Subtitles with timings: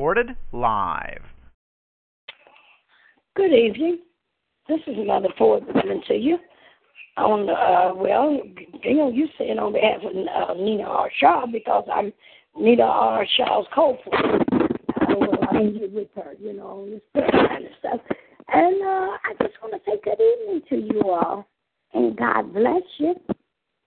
[0.00, 1.20] Recorded live.
[3.36, 3.98] Good evening.
[4.66, 6.38] This is Mother Ford coming to you.
[7.18, 8.40] On uh, well,
[8.82, 11.10] you know, you saying on behalf of uh, Nina R.
[11.18, 12.14] Shaw because I'm
[12.58, 13.26] Nina R.
[13.36, 14.16] Shaw's co-for.
[14.16, 18.00] Uh, well, I injured with her, you know, this kind of stuff.
[18.48, 21.46] And uh, I just want to say good evening to you all,
[21.92, 23.16] and God bless you.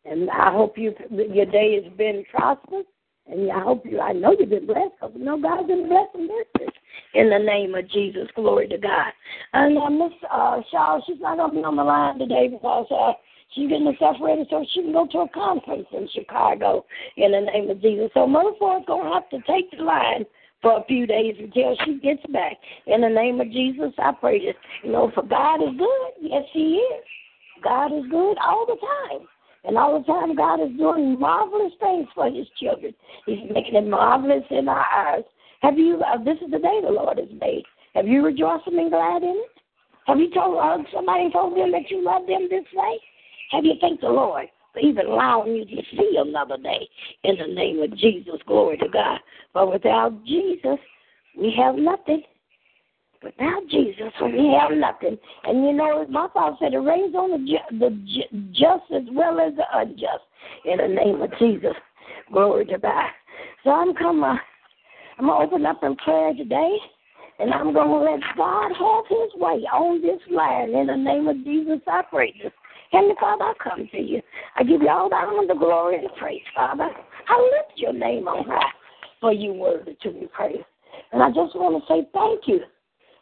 [0.05, 2.85] And I hope you your day has been prosperous.
[3.27, 6.27] And I hope you, I know you've been blessed because you know God's been blessing
[6.27, 6.69] this
[7.13, 8.27] in the name of Jesus.
[8.35, 9.13] Glory to God.
[9.53, 12.87] And uh, Miss uh, Shaw, she's not going to be on the line today because
[12.91, 13.13] uh,
[13.53, 16.85] she's getting herself ready so she can go to a conference in Chicago
[17.15, 18.09] in the name of Jesus.
[18.13, 20.25] So Mother going to have to take the line
[20.61, 22.57] for a few days until she gets back.
[22.87, 24.55] In the name of Jesus, I pray this.
[24.83, 26.11] You know, for God is good.
[26.21, 27.03] Yes, He is.
[27.63, 29.27] God is good all the time.
[29.65, 32.93] And all the time, God is doing marvelous things for His children.
[33.25, 35.23] He's making it marvelous in our eyes.
[35.61, 36.01] Have you?
[36.01, 37.63] Uh, this is the day the Lord has made.
[37.95, 39.61] Have you rejoiced and been glad in it?
[40.07, 42.99] Have you told uh, somebody told them that you love them this way?
[43.51, 46.89] Have you thanked the Lord for even allowing you to see another day?
[47.23, 49.19] In the name of Jesus, glory to God.
[49.53, 50.79] But without Jesus,
[51.37, 52.23] we have nothing.
[53.23, 55.17] Without Jesus, we have nothing.
[55.45, 59.03] And you know, my father said it rains on the, ju- the ju- just as
[59.13, 60.23] well as the unjust.
[60.65, 61.73] In the name of Jesus,
[62.31, 63.09] glory to God.
[63.63, 64.23] So I'm coming.
[64.23, 64.35] Uh,
[65.19, 66.77] I'm gonna open up in prayer today,
[67.39, 70.75] and I'm gonna let God have His way on this line.
[70.75, 72.51] In the name of Jesus, I pray this.
[72.91, 74.21] Heavenly Father, I come to you.
[74.57, 76.89] I give you all the honor, the glory, and the praise, Father.
[77.29, 78.71] I lift your name on high,
[79.21, 80.65] for you worthy to be praised.
[81.11, 82.59] And I just want to say thank you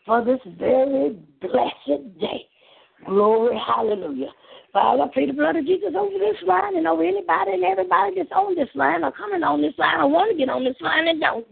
[0.05, 2.45] for this very blessed day.
[3.05, 4.29] Glory, hallelujah.
[4.73, 8.15] Father, I plead the blood of Jesus over this line and over anybody and everybody
[8.15, 9.99] that's on this line or coming on this line.
[9.99, 11.45] I want to get on this line and don't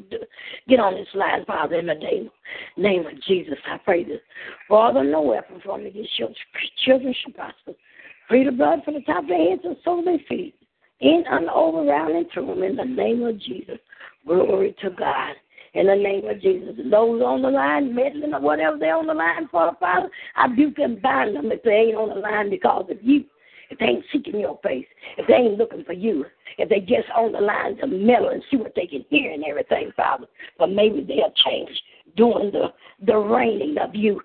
[0.70, 2.30] get on this line, Father, in the name,
[2.78, 3.58] name of Jesus.
[3.68, 4.22] I pray this.
[4.70, 6.30] Father, no weapon formed against your
[6.86, 7.74] children shall prosper.
[8.30, 10.56] Plead the blood from the top of their heads and of their feet,
[11.02, 13.80] in and over, around, and through them, in the name of Jesus.
[14.26, 15.34] Glory to God
[15.74, 16.76] in the name of Jesus.
[16.90, 20.80] Those on the line, meddling or whatever they're on the line for, Father, I rebuke
[20.80, 23.26] and bind them if they ain't on the line because of you.
[23.70, 24.88] If they ain't seeking your face,
[25.18, 26.26] if they ain't looking for you,
[26.58, 29.44] if they just on the line to meddle and see what they can hear and
[29.44, 30.26] everything, Father,
[30.58, 31.70] but maybe they'll change
[32.18, 32.74] doing the
[33.06, 34.20] the reigning of you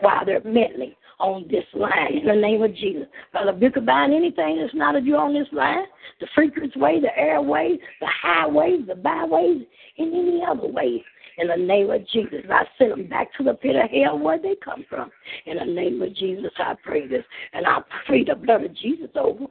[0.00, 3.06] while they're meddling on this line in the name of Jesus.
[3.32, 5.84] Father, if you could bind anything that's not of you on this line,
[6.20, 9.62] the frequency way, the airways, the highways, the byways,
[9.96, 11.04] in any other way.
[11.38, 14.40] In the name of Jesus, I send them back to the pit of hell where
[14.40, 15.10] they come from.
[15.46, 17.24] In the name of Jesus, I pray this.
[17.52, 19.46] And I pray the blood of Jesus over.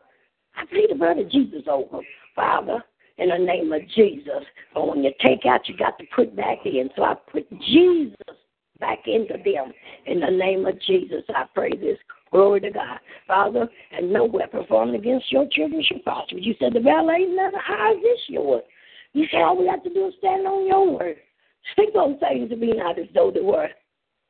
[0.57, 1.99] I plead the blood of Jesus over,
[2.35, 2.83] Father,
[3.17, 4.43] in the name of Jesus.
[4.73, 6.89] But when you take out, you got to put back in.
[6.95, 8.15] So I put Jesus
[8.79, 9.73] back into them.
[10.05, 11.97] In the name of Jesus, I pray this.
[12.31, 12.99] Glory to God.
[13.25, 16.37] Father, and no weapon formed against your children shall prosper.
[16.37, 18.63] You said the valet is never how is this yours?
[19.13, 21.15] You said all we have to do is stand on your word.
[21.71, 23.69] Speak those things to be not as though they were.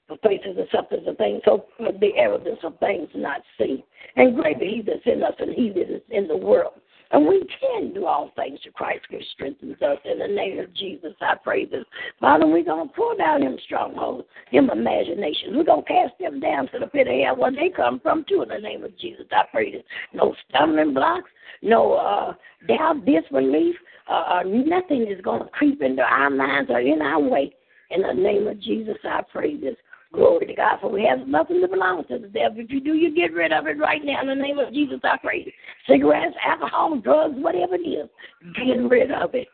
[0.10, 3.84] The faces and substance of things, so the evidence of things not seen.
[4.16, 6.80] And greater he that's in us than he that is in the world.
[7.12, 9.98] And we can do all things to Christ who strengthens us.
[10.06, 11.86] In the name of Jesus, I pray this.
[12.20, 15.56] Father, we're going to pull down them strongholds, them imaginations.
[15.56, 18.26] We're going to cast them down to the pit of hell where they come from,
[18.28, 19.26] too, in the name of Jesus.
[19.32, 19.84] I pray this.
[20.14, 21.30] No stumbling blocks,
[21.62, 22.34] no uh,
[22.68, 23.76] doubt, disbelief,
[24.10, 27.54] uh, uh, nothing is going to creep into our minds or in our way.
[27.90, 29.76] In the name of Jesus, I pray this.
[30.18, 32.58] Glory to God, for we have nothing to belong to the devil.
[32.58, 35.00] If you do, you get rid of it right now in the name of Jesus.
[35.04, 35.54] I pray.
[35.88, 38.10] Cigarettes, alcohol, drugs, whatever it is,
[38.56, 39.48] get rid of it.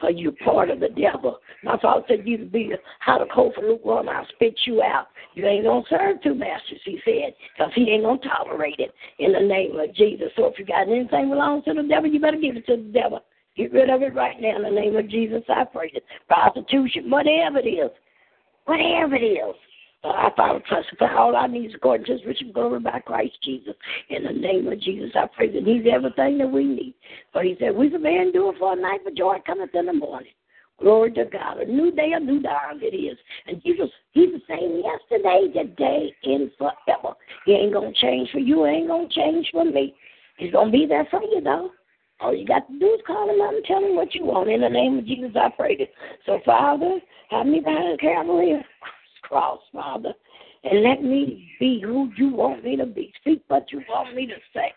[0.00, 1.38] For you part of the devil.
[1.62, 4.82] My father said you to be a hot or cold for lukewarm, I'll spit you
[4.82, 5.06] out.
[5.34, 9.32] You ain't gonna serve two masters, he said, because he ain't gonna tolerate it in
[9.32, 10.28] the name of Jesus.
[10.36, 12.92] So if you got anything belongs to the devil, you better give it to the
[12.92, 13.20] devil.
[13.56, 15.42] Get rid of it right now in the name of Jesus.
[15.48, 16.04] I pray it.
[16.28, 17.90] Prostitution, whatever it is,
[18.66, 19.54] whatever it is,
[20.04, 20.62] Uh, I found
[20.96, 23.74] for all I need is according to his rich glory by Christ Jesus.
[24.10, 26.94] In the name of Jesus, I pray that he's everything that we need.
[27.32, 29.92] For he said, We man do it for a night, but joy cometh in the
[29.92, 30.30] morning.
[30.80, 31.58] Glory to God.
[31.58, 33.18] A new day, a new dawn it is.
[33.48, 37.16] And Jesus, He's the same yesterday, today, and forever.
[37.44, 39.96] He ain't going to change for you, ain't going to change for me.
[40.36, 41.70] He's going to be there for you, though.
[42.20, 44.48] All you got to do is call him up and tell him what you want.
[44.48, 45.92] In the name of Jesus, I pray it.
[46.26, 47.00] So, Father,
[47.30, 48.64] have me behind the Calvary
[49.22, 50.12] cross, Father,
[50.64, 53.12] and let me be who you want me to be.
[53.20, 54.72] Speak what you want me to say,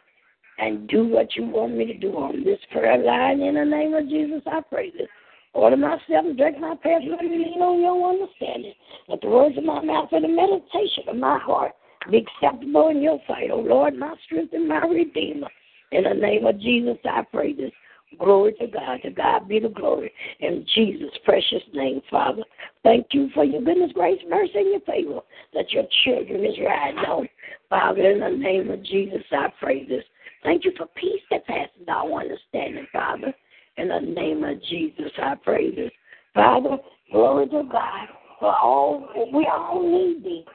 [0.60, 3.42] and do what you want me to do on this prayer line.
[3.42, 5.08] In the name of Jesus, I pray this.
[5.54, 7.00] Order myself and drink my prayer.
[7.02, 8.74] Let me lean on your understanding.
[9.10, 11.74] Let the words of my mouth and the meditation of my heart
[12.10, 15.50] be acceptable in your sight, O Lord, my strength and my redeemer.
[15.92, 17.72] In the name of Jesus, I pray this.
[18.20, 19.00] Glory to God.
[19.04, 20.12] To God be the glory.
[20.40, 22.44] In Jesus' precious name, Father.
[22.84, 25.22] Thank you for your goodness, grace, mercy, and your favor
[25.54, 27.30] that your children is riding on.
[27.70, 30.04] Father, in the name of Jesus, I pray this.
[30.44, 33.34] Thank you for peace that passes all understanding, Father.
[33.78, 35.92] In the name of Jesus, I pray this.
[36.34, 36.78] Father,
[37.12, 38.08] glory to God.
[38.40, 40.46] For all we all need thee.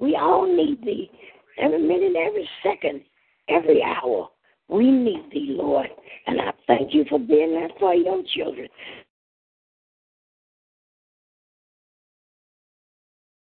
[0.00, 1.10] We all need thee.
[1.58, 3.02] Every minute, every second,
[3.48, 4.28] every hour.
[4.68, 5.86] We need thee, Lord.
[6.26, 8.68] And I thank you for being there for your children.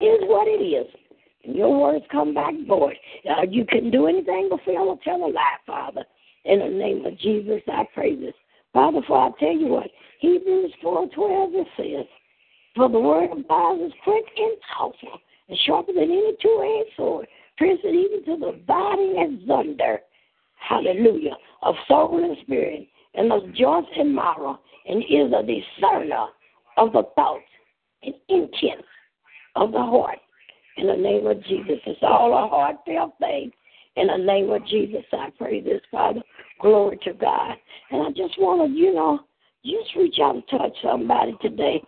[0.01, 0.87] Is what it is.
[1.43, 2.97] Your words come back void.
[3.29, 6.05] Uh, you can do anything but fail or tell a lie, Father.
[6.45, 8.35] In the name of Jesus, I pray this.
[8.73, 9.89] Father, for I tell you what,
[10.21, 11.09] Hebrews 4.12
[11.55, 12.07] it says,
[12.75, 17.27] For the word of God is quick and powerful, and sharper than any two-edged sword,
[17.59, 20.01] piercing even to the body and thunder
[20.69, 26.27] hallelujah, of soul and spirit, and of joints and marrow, and is a discerner
[26.77, 27.45] of the thoughts
[28.03, 28.89] and intents
[29.57, 30.19] of the heart.
[30.77, 33.53] In the name of Jesus, it's all a heartfelt thing.
[33.97, 36.21] In the name of Jesus, I pray this, Father.
[36.61, 37.55] Glory to God.
[37.91, 39.21] And I just want to, you know,
[39.65, 41.81] just reach out and touch somebody today.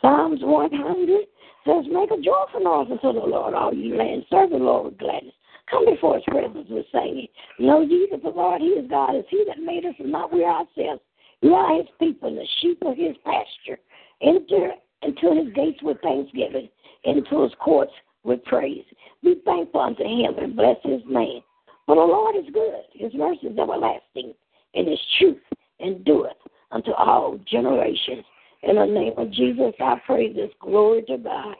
[0.00, 1.26] Psalms 100
[1.66, 4.26] says, Make a joyful noise unto the Lord, all ye lands.
[4.30, 5.34] Serve the Lord with gladness.
[5.70, 7.28] Come before his presence with singing.
[7.58, 10.32] Know ye that the Lord, he is God, is he that made us and not
[10.32, 11.00] we ourselves.
[11.42, 13.78] You are his people, and the sheep of his pasture.
[14.20, 14.72] Enter
[15.02, 16.68] into his gates with thanksgiving,
[17.04, 17.92] into his courts
[18.24, 18.84] with praise.
[19.22, 21.40] Be thankful unto him and bless his name.
[21.86, 24.34] For the Lord is good, his mercy is everlasting,
[24.74, 25.40] and his truth
[25.80, 26.36] endureth
[26.70, 28.24] unto all generations.
[28.62, 30.50] In the name of Jesus, I pray this.
[30.60, 31.54] Glory to God.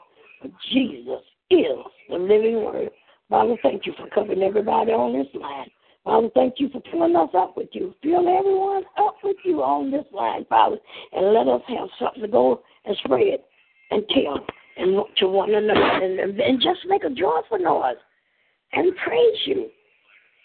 [0.72, 1.78] Jesus is
[2.08, 2.89] the living word.
[3.30, 5.70] Father, thank you for covering everybody on this line.
[6.04, 7.94] Father, thank you for filling us up with you.
[8.02, 10.76] Fill everyone up with you on this line, Father,
[11.12, 13.38] and let us have something to go and spread
[13.92, 14.44] and tell
[14.76, 17.96] and to one another and, and just make a joyful noise
[18.72, 19.68] and praise you.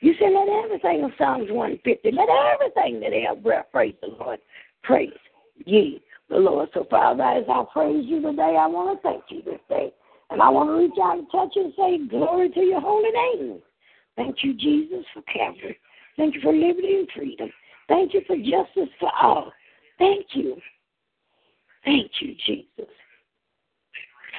[0.01, 4.39] You said, let everything in Psalms 150, let everything that have breath praise the Lord.
[4.83, 5.09] Praise
[5.65, 6.69] ye the Lord.
[6.73, 9.93] So, Father, as I praise you today, I want to thank you this day.
[10.31, 13.61] And I want to reach out and touch and say, Glory to your holy name.
[14.15, 15.77] Thank you, Jesus, for Calvary.
[16.17, 17.49] Thank you for liberty and freedom.
[17.87, 19.51] Thank you for justice for all.
[19.99, 20.57] Thank you.
[21.83, 22.91] Thank you, Jesus,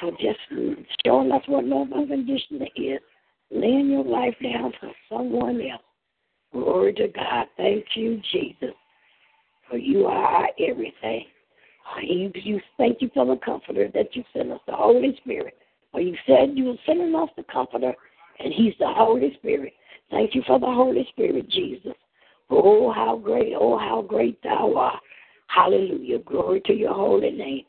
[0.00, 0.38] for just
[1.04, 3.00] showing us what love unconditional is.
[3.52, 5.82] Laying your life down for someone else.
[6.52, 7.46] Glory to God.
[7.56, 8.74] Thank you, Jesus,
[9.70, 11.26] for you are everything.
[12.02, 15.56] You, you thank you for the comforter that you sent us, the Holy Spirit.
[15.98, 17.94] You said you were sending us the Comforter,
[18.38, 19.72] and He's the Holy Spirit.
[20.10, 21.94] Thank you for the Holy Spirit, Jesus.
[22.50, 25.02] Oh, how great, oh, how great thou art.
[25.48, 26.18] Hallelujah.
[26.20, 27.64] Glory to your holy name.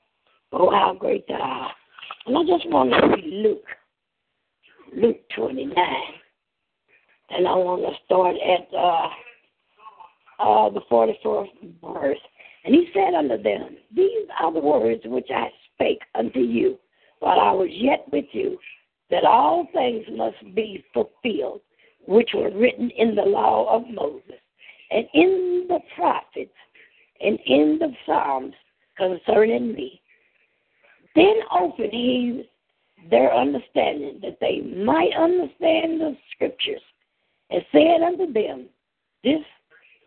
[0.51, 1.71] Oh, how great thou art.
[2.25, 3.65] And I just want to read Luke,
[4.95, 5.73] Luke 29.
[7.29, 9.07] And I want to start at uh,
[10.39, 11.47] uh, the 44th
[11.81, 12.17] verse.
[12.65, 16.77] And he said unto them, These are the words which I spake unto you
[17.19, 18.57] while I was yet with you,
[19.09, 21.61] that all things must be fulfilled,
[22.07, 24.41] which were written in the law of Moses,
[24.91, 26.51] and in the prophets,
[27.21, 28.53] and in the Psalms
[28.97, 30.01] concerning me.
[31.15, 32.49] Then opened he
[33.09, 36.81] their understanding, that they might understand the scriptures,
[37.49, 38.65] and said unto them,
[39.23, 39.41] This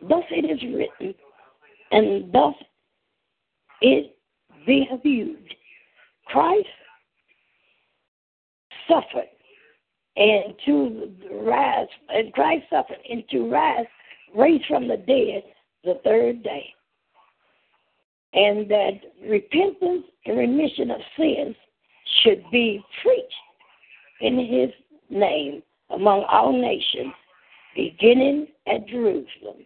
[0.01, 1.15] thus it is written,
[1.91, 2.53] and thus
[3.81, 4.15] it
[4.65, 5.55] be viewed.
[6.27, 6.67] Christ
[8.91, 9.29] suffered
[10.17, 11.11] and to
[11.43, 13.85] rise, and Christ suffered and to rise,
[14.35, 15.43] raised from the dead
[15.83, 16.73] the third day.
[18.33, 21.55] And that repentance and remission of sins
[22.21, 23.33] should be preached
[24.21, 24.69] in his
[25.09, 27.13] name among all nations,
[27.75, 29.65] beginning at Jerusalem.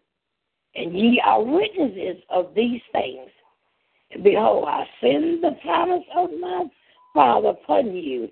[0.75, 3.29] And ye are witnesses of these things.
[4.11, 6.65] And behold, I send the promise of my
[7.13, 8.29] Father upon you.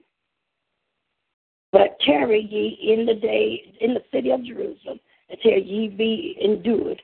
[1.74, 5.00] But tarry ye in the day in the city of Jerusalem
[5.30, 7.02] until ye be endued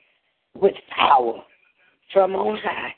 [0.54, 1.42] with power
[2.12, 2.94] from on high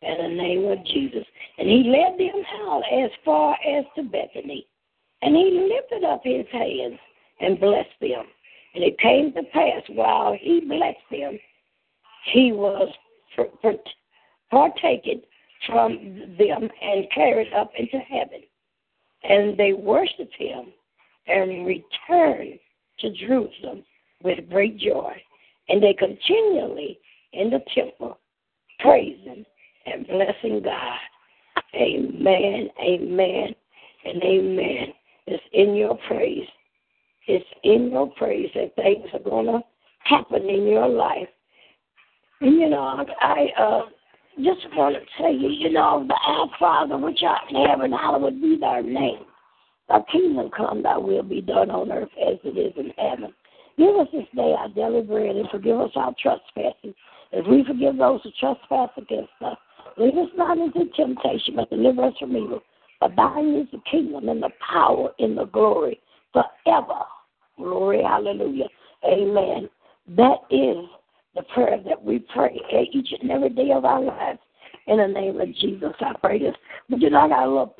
[0.00, 1.24] in the name of Jesus.
[1.58, 4.66] And he led them out as far as to Bethany.
[5.20, 6.98] And he lifted up his hands
[7.40, 8.24] and blessed them.
[8.74, 11.38] And it came to pass while he blessed them,
[12.32, 12.88] he was
[14.50, 15.20] partaken
[15.66, 18.40] from them and carried up into heaven.
[19.22, 20.72] And they worshipped him
[21.26, 22.58] and returned
[23.00, 23.84] to Jerusalem
[24.22, 25.12] with great joy.
[25.68, 26.98] And they continually
[27.32, 28.18] in the temple
[28.80, 29.44] praising
[29.86, 30.98] and blessing God.
[31.74, 33.54] Amen, amen,
[34.04, 34.92] and amen.
[35.26, 36.48] It's in your praise.
[37.26, 39.60] It's in your praise that things are going to
[40.00, 41.28] happen in your life.
[42.40, 43.82] And, you know, I uh,
[44.38, 48.40] just want to tell you, you know, the Our Father which art in heaven, hallowed
[48.40, 49.24] be thy name.
[49.90, 53.34] Thy kingdom come, thy will be done on earth as it is in heaven.
[53.76, 56.94] Give us this day our daily bread and forgive us our trespasses
[57.32, 59.56] as we forgive those who trespass against us.
[59.96, 62.60] Lead us not into temptation, but deliver us from evil.
[63.00, 66.00] For thine is the kingdom and the power and the glory
[66.32, 67.02] forever.
[67.56, 68.68] Glory, hallelujah.
[69.04, 69.68] Amen.
[70.16, 70.86] That is
[71.34, 72.60] the prayer that we pray
[72.92, 74.38] each and every day of our lives.
[74.86, 76.54] In the name of Jesus, I pray this.
[76.88, 77.74] But you know, I got a little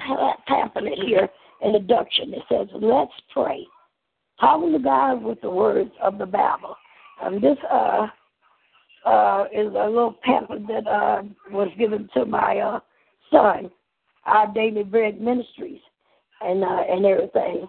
[0.46, 1.28] pamphlet here,
[1.64, 2.34] introduction.
[2.34, 3.66] It says, Let's pray.
[4.40, 6.74] Talking to God with the words of the Bible.
[7.22, 8.06] And this uh,
[9.04, 12.80] uh, is a little pamphlet that uh, was given to my uh,
[13.30, 13.70] son,
[14.24, 15.80] our Daily Bread Ministries,
[16.40, 17.68] and uh, and everything.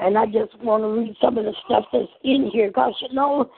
[0.00, 3.14] And I just want to read some of the stuff that's in here because you
[3.14, 3.50] know,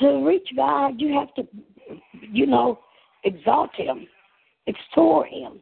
[0.00, 1.46] to reach God, you have to,
[2.20, 2.78] you know,
[3.24, 4.06] exalt Him,
[4.66, 5.60] extol Him,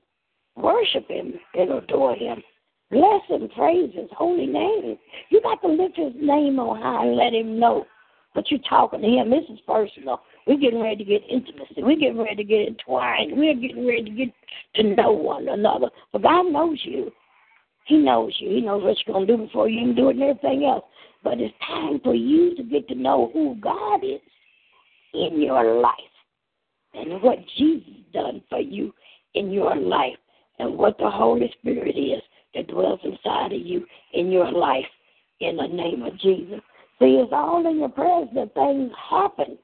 [0.56, 2.42] worship Him, and adore Him.
[2.90, 4.98] Bless Him, praise His holy name.
[5.30, 7.86] You got to lift His name on high and let Him know
[8.34, 9.30] that you're talking to Him.
[9.30, 10.20] This is personal.
[10.46, 11.82] We're getting ready to get intimacy.
[11.82, 13.32] We're getting ready to get entwined.
[13.36, 14.28] We're getting ready to get
[14.76, 15.88] to know one another.
[16.12, 17.10] But God knows you.
[17.86, 18.50] He knows you.
[18.50, 20.84] He knows what you're going to do before you can do it and everything else.
[21.22, 24.20] But it's time for you to get to know who God is
[25.12, 25.94] in your life
[26.94, 28.92] and what Jesus done for you
[29.34, 30.16] in your life
[30.58, 32.22] and what the Holy Spirit is
[32.54, 34.84] that dwells inside of you in your life
[35.40, 36.60] in the name of Jesus.
[36.98, 39.58] See, it's all in your prayers that things happen.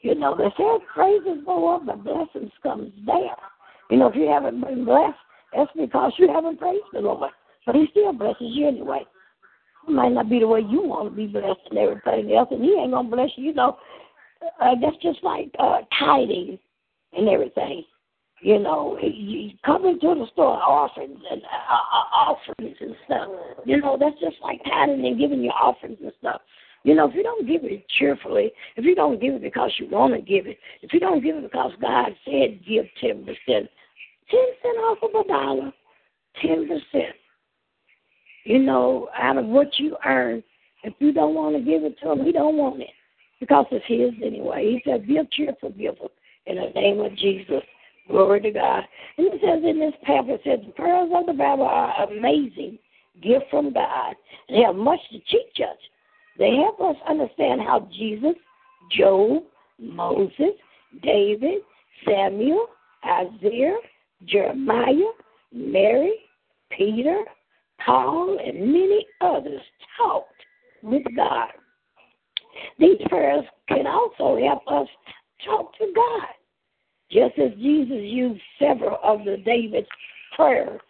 [0.00, 3.36] You know, they say praises go up, but blessings comes down.
[3.90, 5.14] You know, if you haven't been blessed,
[5.54, 7.30] that's because you haven't praised the Lord.
[7.66, 9.04] But He still blesses you anyway.
[9.86, 12.64] It might not be the way you want to be blessed and everything else, and
[12.64, 13.44] He ain't gonna bless you.
[13.44, 13.78] You know,
[14.60, 16.58] uh, that's just like uh, tithing
[17.12, 17.84] and everything.
[18.42, 23.28] You know, you come into the store, offerings and uh, uh, offerings and stuff.
[23.64, 26.40] You know, that's just like tithing and giving your offerings and stuff.
[26.82, 29.88] You know, if you don't give it cheerfully, if you don't give it because you
[29.88, 33.70] want to give it, if you don't give it because God said give ten percent,
[34.28, 35.72] ten cent off of a dollar,
[36.40, 37.14] ten percent.
[38.42, 40.42] You know, out of what you earn,
[40.82, 42.90] if you don't want to give it to him, he don't want it
[43.38, 44.64] because it's his anyway.
[44.64, 46.08] He said, "Be a cheerful giver
[46.46, 47.62] in the name of Jesus."
[48.08, 48.82] Glory to God.
[49.18, 52.78] And it says in this pamphlet, it says the prayers of the Bible are amazing
[53.22, 54.14] gift from God.
[54.48, 55.76] They have much to teach us.
[56.38, 58.34] They help us understand how Jesus,
[58.90, 59.44] Job,
[59.78, 60.54] Moses,
[61.02, 61.60] David,
[62.06, 62.66] Samuel,
[63.04, 63.76] Isaiah,
[64.26, 65.12] Jeremiah,
[65.52, 66.14] Mary,
[66.76, 67.22] Peter,
[67.84, 69.60] Paul, and many others
[69.96, 70.28] talked
[70.82, 71.48] with God.
[72.78, 74.88] These prayers can also help us
[75.44, 76.28] talk to God,
[77.12, 79.88] just as Jesus used several of the David's
[80.34, 80.80] prayers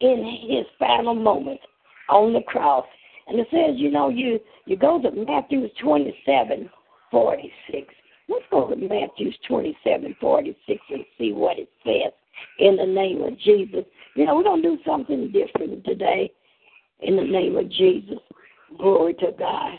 [0.00, 1.60] in his final moment
[2.08, 2.86] on the cross.
[3.26, 6.70] And it says, you know, you you go to Matthew twenty seven
[7.10, 7.92] forty six.
[8.28, 12.12] Let's go to Matthew twenty seven forty six and see what it says
[12.60, 13.84] in the name of Jesus.
[14.14, 16.30] You know, we're gonna do something different today
[17.00, 18.18] in the name of Jesus.
[18.78, 19.78] Glory to God.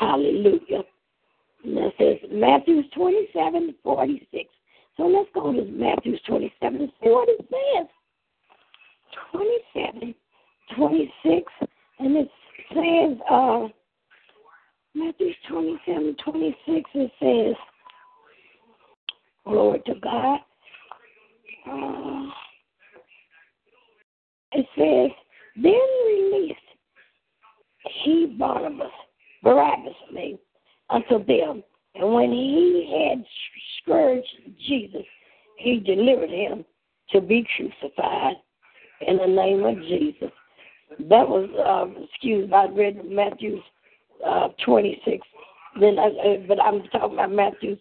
[0.00, 0.82] Hallelujah.
[1.64, 4.50] And that says Matthew twenty seven forty six.
[4.98, 7.86] So let's go to Matthew 27 and see what it says.
[9.32, 10.14] 27,
[10.76, 11.52] 26,
[12.00, 12.28] and it
[12.74, 13.68] says, uh,
[14.94, 17.56] Matthew 27, 26, it says,
[19.46, 20.40] Glory to God.
[21.70, 22.30] Uh,
[24.52, 25.10] it says,
[25.62, 25.74] then
[26.06, 26.56] release
[28.04, 28.92] he, Barnabas,
[29.42, 30.38] Barabbas, me,
[30.90, 31.62] unto them.
[31.94, 33.24] And when he had
[33.82, 34.26] scourged
[34.66, 35.04] Jesus,
[35.56, 36.64] he delivered him
[37.10, 38.36] to be crucified
[39.06, 40.30] in the name of Jesus.
[41.00, 43.60] That was, uh, excuse me, I read Matthew
[44.26, 45.26] uh, 26.
[45.80, 47.76] Then, I, uh, but I'm talking about Matthew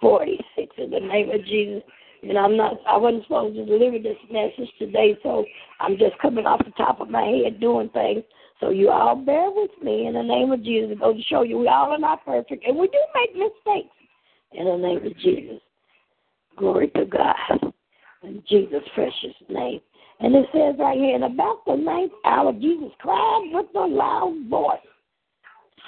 [0.00, 1.82] 46 in the name of Jesus.
[2.22, 5.44] And I'm not, I wasn't supposed to deliver this message today, so
[5.80, 8.22] I'm just coming off the top of my head doing things.
[8.60, 10.98] So you all bear with me in the name of Jesus.
[10.98, 13.94] Goes to show you we all are not perfect, and we do make mistakes
[14.52, 15.60] in the name of Jesus.
[16.58, 17.72] Glory to God.
[18.22, 19.80] In Jesus' precious name.
[20.20, 24.46] And it says right here, in about the ninth hour, Jesus cried with a loud
[24.50, 24.78] voice,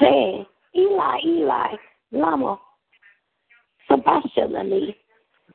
[0.01, 1.75] saying, Eli, Eli,
[2.13, 2.59] Lama
[3.91, 4.97] Sabachthani.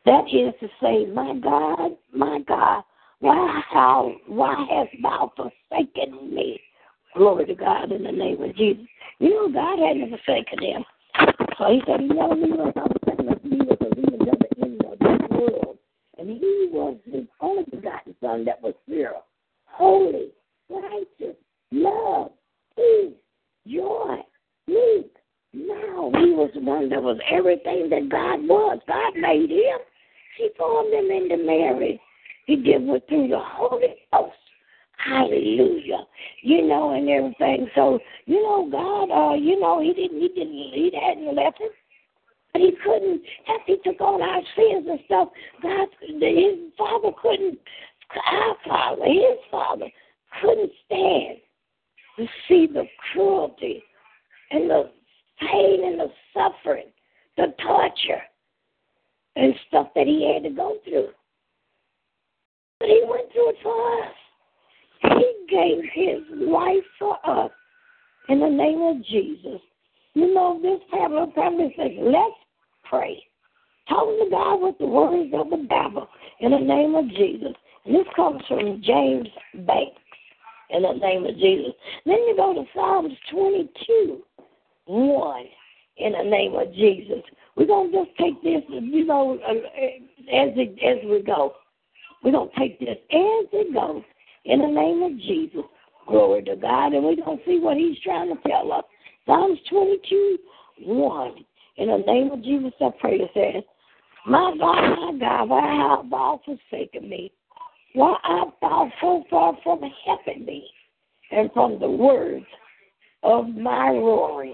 [0.08, 2.84] That is to say, my God, my God,
[3.20, 6.62] why, how, why hast thou forsaken me?
[7.14, 8.86] Glory to God in the name of Jesus.
[9.20, 10.86] You know, God hadn't forsaken him.
[11.58, 14.86] So he said, He never leave us forsaken us, neither because he was the end
[14.86, 15.78] of this world.
[16.18, 19.12] And he was his only begotten Son that was pure,
[19.66, 20.30] holy,
[20.70, 21.36] righteous,
[21.74, 22.32] love,
[22.78, 23.12] peace,
[23.68, 24.20] joy,
[24.68, 25.12] meek.
[25.54, 28.80] Now he was one that was everything that God was.
[28.88, 29.80] God made him.
[30.38, 32.00] He formed them into Mary.
[32.46, 34.36] He did it through the Holy Ghost.
[34.98, 36.06] Hallelujah.
[36.42, 37.70] You know, and everything.
[37.76, 41.70] So, you know, God, uh, you know, he didn't he didn't he hadn't left him.
[42.54, 45.30] But he couldn't after he took on our sins and stuff,
[45.62, 47.60] God his father couldn't
[48.16, 49.88] our father, his father,
[50.42, 51.38] couldn't stand
[52.18, 53.84] to see the cruelty
[54.52, 54.90] and the
[55.40, 56.88] pain and the suffering,
[57.36, 58.22] the torture
[59.38, 61.10] and stuff that he had to go through.
[62.80, 64.14] But he went through it for us.
[65.02, 67.52] He gave his life for us
[68.30, 69.62] in the name of Jesus.
[70.14, 72.36] You know, this Pamela Pamela says, let's
[72.90, 73.24] pray.
[73.88, 76.08] Talking to God with the words of the Bible
[76.40, 77.54] in the name of Jesus.
[77.86, 79.28] And this comes from James
[79.66, 80.02] Banks
[80.72, 81.74] in the name of Jesus.
[82.06, 84.22] Then you go to Psalms 22,
[84.88, 85.46] 1
[86.00, 87.24] in the name of Jesus.
[87.56, 91.56] We're going to just take this, you know, uh, as, it, as we go.
[92.24, 94.04] We're going to take this as it goes
[94.46, 95.64] in the name of Jesus.
[96.08, 96.94] Glory to God.
[96.94, 98.84] And we're going to see what he's trying to tell us.
[99.26, 100.38] Psalms 22,
[100.86, 101.36] 1.
[101.78, 103.64] In the name of Jesus, I pray it says,
[104.26, 107.32] My God, my God, why hast thou forsaken me?
[107.94, 110.68] Why art thou so far from helping me
[111.32, 112.46] and from the words
[113.24, 114.47] of my roaring?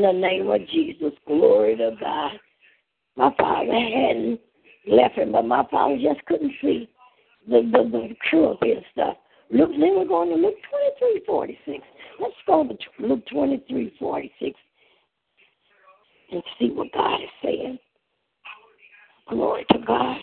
[0.00, 2.30] In the name of Jesus, glory to God.
[3.16, 4.40] My father hadn't
[4.88, 6.88] left him, but my father just couldn't see
[7.46, 9.18] the, the, the cruelty and stuff.
[9.50, 10.54] Luke, then we're going to Luke
[10.98, 11.84] 23, 46.
[12.18, 14.58] Let's go to Luke 23, 46
[16.32, 17.78] and see what God is saying.
[19.28, 20.16] Glory to God.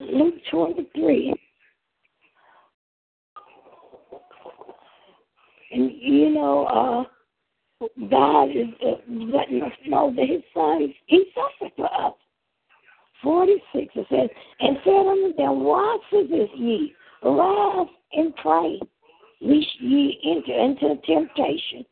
[0.00, 1.34] Luke 23.
[5.70, 7.08] And you know, uh,
[8.10, 12.14] God is uh, letting us know that His Son, He suffered for us.
[13.22, 14.28] 46, it says,
[14.60, 16.94] And said unto them, Why seekest ye?
[17.22, 18.80] Arise and pray,
[19.40, 21.84] lest ye enter into temptation.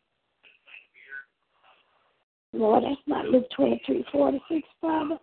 [2.53, 5.19] Lord, that's not Luke 23, 46, Father.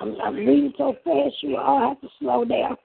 [0.00, 2.76] I'm, I'm reading so fast, you all have to slow down.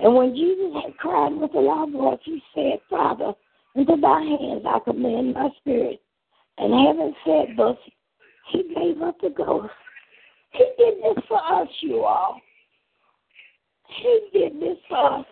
[0.00, 3.32] And when Jesus had cried with a loud voice, he said, Father,
[3.74, 6.00] into thy hands I commend my spirit.
[6.58, 7.76] And having said thus,
[8.52, 9.72] he gave up the ghost.
[10.52, 12.40] He did this for us, you all.
[13.88, 15.26] He did this for us.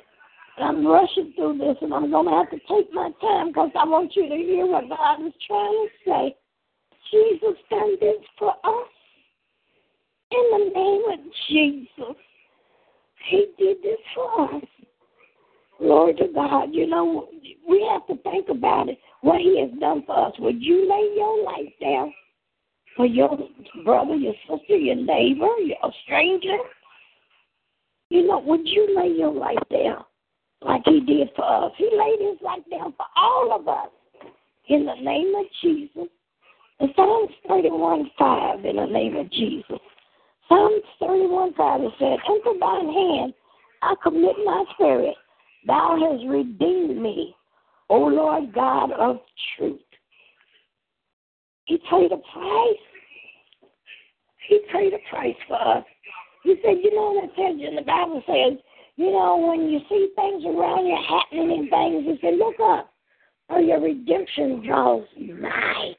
[0.58, 3.84] I'm rushing through this, and I'm going to have to take my time because I
[3.84, 6.36] want you to hear what God is trying to say.
[7.10, 8.88] Jesus done this for us.
[10.30, 12.16] In the name of Jesus,
[13.30, 14.62] He did this for us.
[15.82, 17.28] Lord to God, you know,
[17.68, 20.34] we have to think about it, what He has done for us.
[20.38, 22.12] Would you lay your life down
[22.96, 23.36] for your
[23.84, 26.56] brother, your sister, your neighbor, your stranger?
[28.10, 30.04] You know, would you lay your life down
[30.60, 31.72] like he did for us?
[31.78, 33.88] He laid his life down for all of us
[34.68, 36.08] in the name of Jesus.
[36.94, 39.78] Psalms 31 5 in the name of Jesus.
[40.48, 43.34] Psalms 31 5 it said, Into thine hand
[43.80, 45.14] I commit my spirit.
[45.66, 47.34] Thou hast redeemed me,
[47.88, 49.20] O Lord God of
[49.56, 49.80] truth.
[51.64, 52.84] He paid a price.
[54.48, 55.84] He paid a price for us.
[56.42, 58.58] He said, you know that says in the Bible says,
[58.96, 62.92] You know, when you see things around you happening and things, you say, look up,
[63.48, 65.94] For your redemption draws nigh.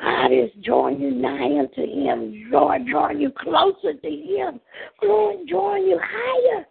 [0.00, 4.60] God is drawing you nigh unto Him, drawing, drawing you closer to Him,
[5.00, 6.66] drawing, drawing you higher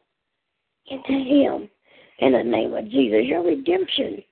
[0.90, 1.70] into Him
[2.20, 3.22] in the name of Jesus.
[3.24, 4.24] Your redemption,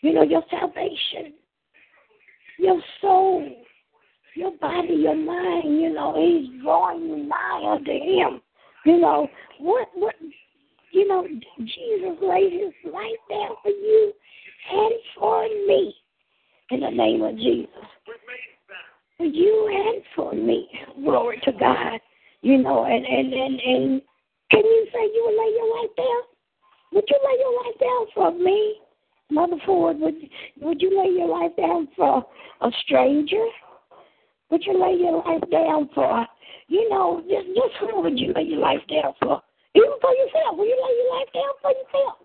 [0.00, 1.34] you know, your salvation,
[2.58, 3.48] your soul,
[4.34, 8.40] your body, your mind, you know, He's drawing you nigh unto Him.
[8.84, 9.28] You know,
[9.58, 10.14] what, what,
[10.92, 11.26] you know,
[11.58, 14.12] Jesus laid His life down for you
[14.72, 15.94] and for me
[16.70, 17.68] in the name of Jesus.
[19.16, 20.68] For you and for me.
[21.02, 22.00] Glory to God.
[22.42, 24.02] You know, and, and, and, and
[24.54, 26.22] can you say you would lay your life down?
[26.92, 28.76] Would you lay your life down for me?
[29.30, 30.14] Mother Ford, would
[30.60, 32.24] would you lay your life down for
[32.60, 33.44] a stranger?
[34.50, 36.26] Would you lay your life down for
[36.68, 39.42] you know, just just who would you lay your life down for?
[39.74, 40.56] Even for yourself.
[40.56, 42.18] Will you lay your life down for yourself?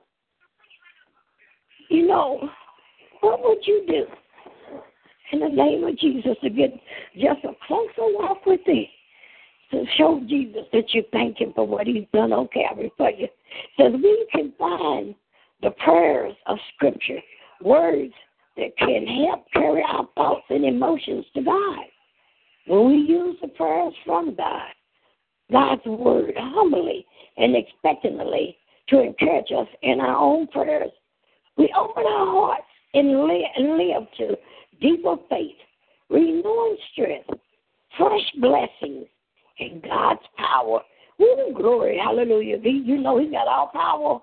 [1.89, 2.49] You know,
[3.21, 4.05] what would you do?
[5.31, 6.71] In the name of Jesus to get
[7.15, 8.89] just a closer walk with thee
[9.71, 13.27] to show Jesus that you thank him for what he's done on Calvary for you.
[13.77, 15.15] So we can find
[15.61, 17.19] the prayers of Scripture,
[17.61, 18.13] words
[18.57, 21.85] that can help carry our thoughts and emotions to God.
[22.67, 24.69] When we use the prayers from God,
[25.51, 27.05] God's word humbly
[27.37, 28.57] and expectantly
[28.89, 30.91] to encourage us in our own prayers,
[31.57, 34.37] we open our hearts and live, and live to
[34.81, 35.57] deeper faith,
[36.09, 37.29] renewing strength,
[37.97, 39.07] fresh blessings,
[39.59, 40.81] and God's power.
[41.17, 42.57] Woo, glory, hallelujah.
[42.61, 44.19] He, you know He's got all power.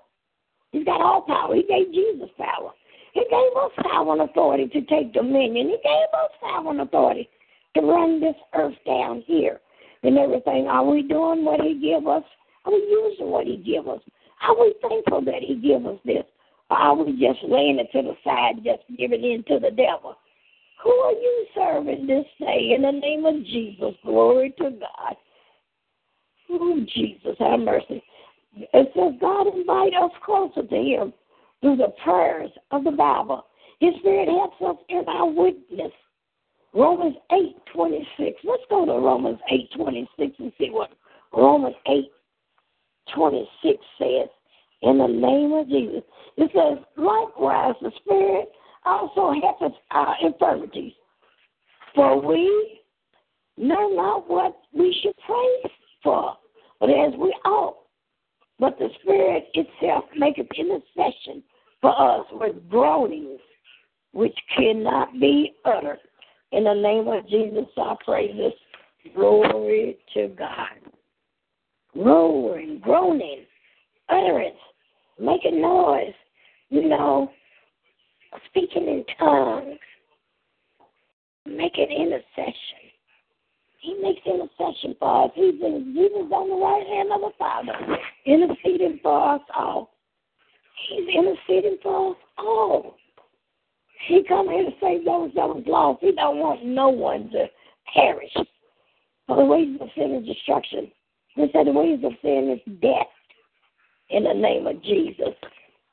[0.71, 1.55] He's got all power.
[1.55, 2.71] He gave Jesus power.
[3.13, 5.67] He gave us power and authority to take dominion.
[5.67, 7.29] He gave us power and authority
[7.75, 9.59] to run this earth down here
[10.03, 10.67] and everything.
[10.67, 12.23] Are we doing what He give us?
[12.65, 14.01] Are we using what He give us?
[14.41, 16.25] Are we thankful that He give us this?
[16.69, 20.15] Or are we just laying it to the side, just giving in to the devil?
[20.83, 23.95] Who are you serving this day in the name of Jesus?
[24.03, 24.96] Glory to God.
[26.59, 28.03] Oh, Jesus, have mercy.
[28.55, 31.13] It says God invite us closer to Him
[31.61, 33.45] through the prayers of the Bible.
[33.79, 35.91] His Spirit helps us in our witness.
[36.73, 38.39] Romans eight twenty six.
[38.43, 40.91] Let's go to Romans eight twenty six and see what
[41.33, 42.11] Romans eight
[43.15, 44.29] twenty six says.
[44.83, 46.03] In the name of Jesus,
[46.37, 48.49] it says, likewise, the Spirit
[48.85, 50.93] also helps our infirmities,
[51.95, 52.81] for we
[53.57, 55.71] know not what we should pray
[56.03, 56.37] for,
[56.79, 57.77] but as we ought.
[58.59, 61.43] But the Spirit itself maketh intercession
[61.79, 63.39] for us with groanings
[64.13, 65.99] which cannot be uttered.
[66.51, 68.53] In the name of Jesus, I pray this.
[69.15, 70.91] Glory to God.
[71.95, 73.45] Roaring, groaning,
[74.09, 74.57] utterance,
[75.19, 76.13] making noise,
[76.69, 77.31] you know,
[78.49, 79.77] speaking in tongues,
[81.45, 82.86] making intercession.
[83.79, 85.31] He makes intercession for us.
[85.35, 87.73] He's in, Jesus on the right hand of the Father,
[88.25, 89.91] interceding for us all.
[90.89, 92.95] He's interceding for us all.
[94.07, 95.99] He come here to save those that was lost.
[96.01, 97.45] He don't want no one to
[97.93, 98.33] perish.
[99.27, 100.91] For the wages of sin is destruction.
[101.35, 103.07] He said the wages of sin is death
[104.09, 105.35] in the name of Jesus.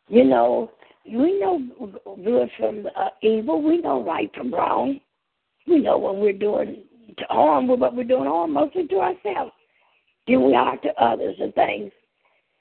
[0.09, 0.71] You know,
[1.07, 1.61] we know
[2.25, 3.63] good from uh, evil.
[3.63, 5.01] We know right from wrong.
[5.67, 6.85] We know when we're doing
[7.29, 9.53] harm, but we're doing harm mostly to ourselves
[10.27, 11.93] than we are to others and things.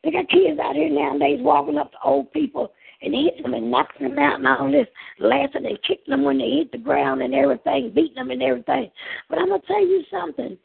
[0.03, 3.71] They got kids out here nowadays walking up to old people and hitting them and
[3.71, 4.87] knocking them out and all this,
[5.19, 8.89] laughing and kicking them when they hit the ground and everything, beating them and everything.
[9.29, 10.57] But I'm gonna tell you something.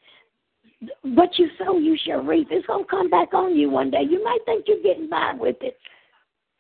[1.03, 2.49] What you sow, you shall reap.
[2.51, 4.03] It's gonna come back on you one day.
[4.09, 5.77] You might think you're getting by with it,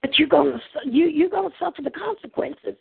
[0.02, 2.74] but you're gonna you you're gonna suffer the consequences.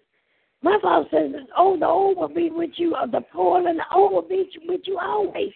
[0.62, 3.86] My father says, "Oh, the old will be with you, or the poor, and the
[3.94, 5.54] old will be with you always."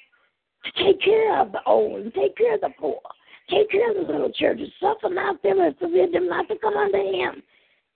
[0.78, 3.02] Take care of the old, and take care of the poor,
[3.50, 6.78] take care of the little children, suffer not them and forbid them not to come
[6.78, 7.42] unto Him.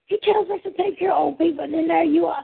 [0.07, 2.43] He tells us to take care of old people, and then there you are,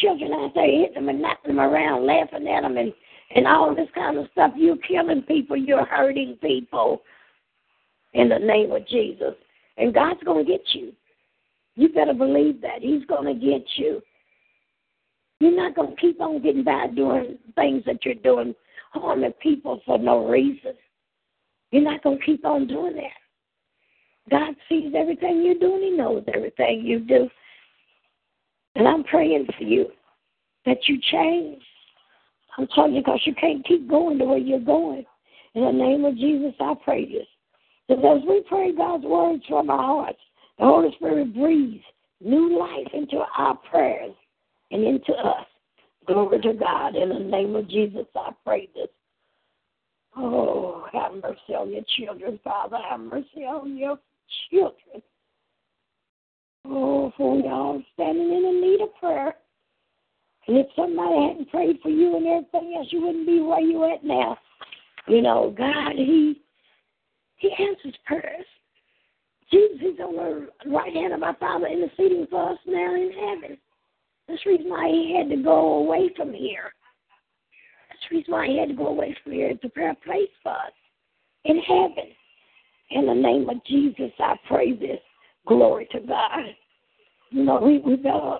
[0.00, 2.94] children out there hitting them and knocking them around, laughing at them, and
[3.32, 4.52] and all this kind of stuff.
[4.56, 5.56] You're killing people.
[5.56, 7.02] You're hurting people.
[8.12, 9.34] In the name of Jesus.
[9.76, 10.92] And God's going to get you.
[11.76, 12.80] You better believe that.
[12.82, 14.02] He's going to get you.
[15.40, 18.54] You're not going to keep on getting by doing things that you're doing,
[18.92, 20.72] harming people for no reason.
[21.70, 24.30] You're not going to keep on doing that.
[24.30, 27.28] God sees everything you do and He knows everything you do.
[28.74, 29.86] And I'm praying for you
[30.66, 31.62] that you change.
[32.58, 35.04] I'm telling you because you can't keep going the way you're going.
[35.54, 37.26] In the name of Jesus, I pray this
[37.88, 40.18] So as we pray God's words from our hearts,
[40.60, 41.82] the Holy Spirit breathes
[42.20, 44.14] new life into our prayers
[44.70, 45.46] and into us.
[46.06, 46.96] Glory to God.
[46.96, 48.88] In the name of Jesus, I pray this.
[50.16, 52.76] Oh, have mercy on your children, Father.
[52.90, 53.98] Have mercy on your
[54.50, 55.02] children.
[56.66, 59.34] Oh, for are standing in the need of prayer.
[60.46, 63.90] And if somebody hadn't prayed for you and everything else, you wouldn't be where you
[63.90, 64.36] at now.
[65.08, 66.42] You know, God, He
[67.36, 68.44] He answers prayers.
[69.50, 73.58] Jesus is on the right hand of our Father interceding for us now in heaven.
[74.28, 76.72] That's the reason why he had to go away from here.
[77.88, 80.30] That's the reason why he had to go away from here to prepare a place
[80.42, 80.72] for us
[81.44, 82.12] in heaven.
[82.90, 85.00] In the name of Jesus, I pray this.
[85.46, 86.40] Glory to God.
[87.30, 88.38] You know, we, we better,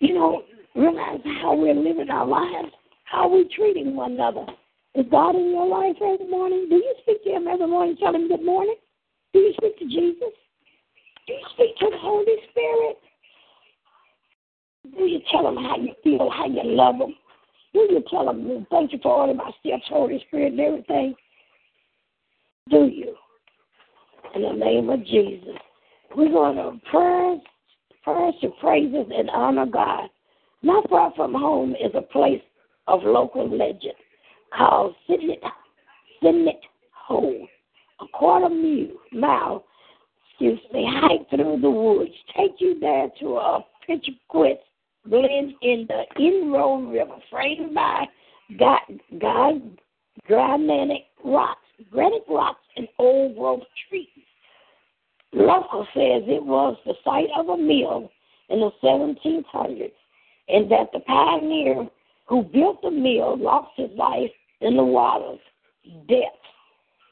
[0.00, 0.42] you know,
[0.74, 2.72] realize how we're living our lives,
[3.04, 4.46] how we're treating one another.
[4.94, 6.66] Is God in your life every morning?
[6.68, 8.76] Do you speak to Him every morning, tell Him good morning?
[9.32, 10.32] Do you speak to Jesus?
[11.26, 12.98] Do you speak to the Holy Spirit?
[14.96, 17.14] Do you tell them how you feel, how you love them?
[17.74, 21.14] Do you tell them, thank you for all of my steps, Holy Spirit, and everything?
[22.70, 23.14] Do you?
[24.34, 25.56] In the name of Jesus.
[26.16, 27.40] We're going to prayers,
[28.02, 30.08] prayers to praises and honor God.
[30.62, 32.42] Not far from home is a place
[32.86, 33.94] of local legend
[34.56, 35.38] called Sidney,
[36.22, 36.58] Sidney
[36.92, 37.46] Hole
[38.00, 38.48] a quarter
[39.12, 39.64] mile,
[40.30, 44.60] excuse me, hike through the woods, take you there to a pitch quit
[45.06, 48.06] blend in the Inroad River, framed by
[48.58, 48.80] God,
[49.20, 49.78] God
[50.26, 54.06] granitic rocks, granite rocks, and old growth trees.
[55.32, 58.10] Local says it was the site of a mill
[58.48, 59.92] in the 1700s,
[60.48, 61.86] and that the pioneer
[62.26, 64.30] who built the mill lost his life
[64.60, 65.40] in the waters,
[66.08, 66.38] death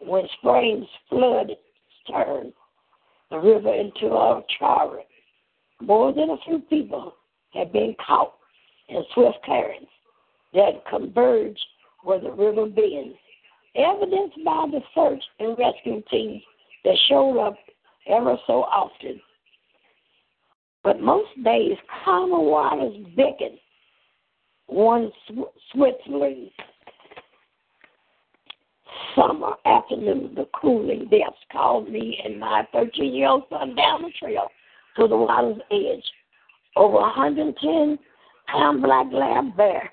[0.01, 1.57] when springs flooded,
[2.11, 2.53] turned
[3.31, 5.07] the river into a torrent.
[5.81, 7.15] More than a few people
[7.53, 8.35] had been caught
[8.89, 9.91] in swift currents
[10.55, 11.65] that converged
[12.03, 13.17] where the river bends,
[13.75, 16.43] evidenced by the search and rescue teams
[16.85, 17.57] that showed up
[18.09, 19.21] ever so often.
[20.85, 23.59] But most days, calmer waters beckon
[24.69, 25.11] one
[25.73, 26.53] swiftly
[29.17, 34.11] summer afternoon, the cooling depths called me and my 13 year old son down the
[34.21, 34.49] trail
[34.97, 36.05] to the water's edge.
[36.77, 37.99] Over 110
[38.47, 39.91] pound black lab bear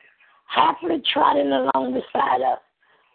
[0.48, 2.60] happily trotting along beside us.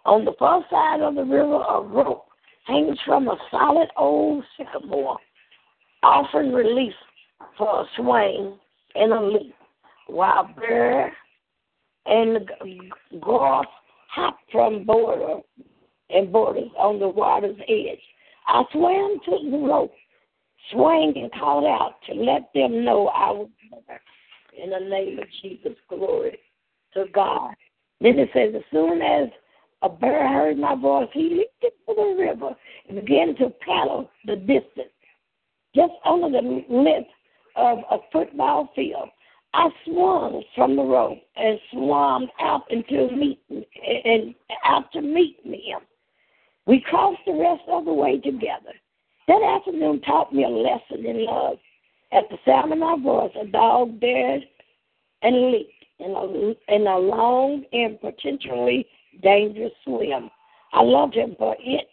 [0.04, 2.24] On the far side of the river, a rope
[2.66, 5.18] hangs from a solid old sycamore,
[6.02, 6.94] offering relief
[7.56, 8.58] for a swing
[8.94, 9.54] and a leap,
[10.06, 11.12] while bear
[12.06, 12.50] and
[13.22, 13.66] gorse
[14.10, 15.40] hop from border
[16.10, 18.00] and borders on the water's edge.
[18.46, 19.92] I swam to the rope,
[20.70, 23.48] swung and called out to let them know I was
[23.86, 24.00] there.
[24.62, 26.38] In the name of Jesus, glory
[26.94, 27.54] to God.
[28.00, 29.28] Then it says, as soon as
[29.82, 32.56] a bear heard my voice, he leaped into the river
[32.88, 34.92] and began to paddle the distance,
[35.74, 37.10] just under the length
[37.56, 39.08] of a football field.
[39.54, 45.80] I swung from the rope and swam out into meet and out to meet him.
[46.68, 48.74] We crossed the rest of the way together.
[49.26, 51.56] That afternoon taught me a lesson in love.
[52.12, 54.42] At the sound of my voice, a dog dared
[55.22, 58.86] and leaped in a, in a long and potentially
[59.22, 60.30] dangerous swim.
[60.74, 61.88] I loved him for it,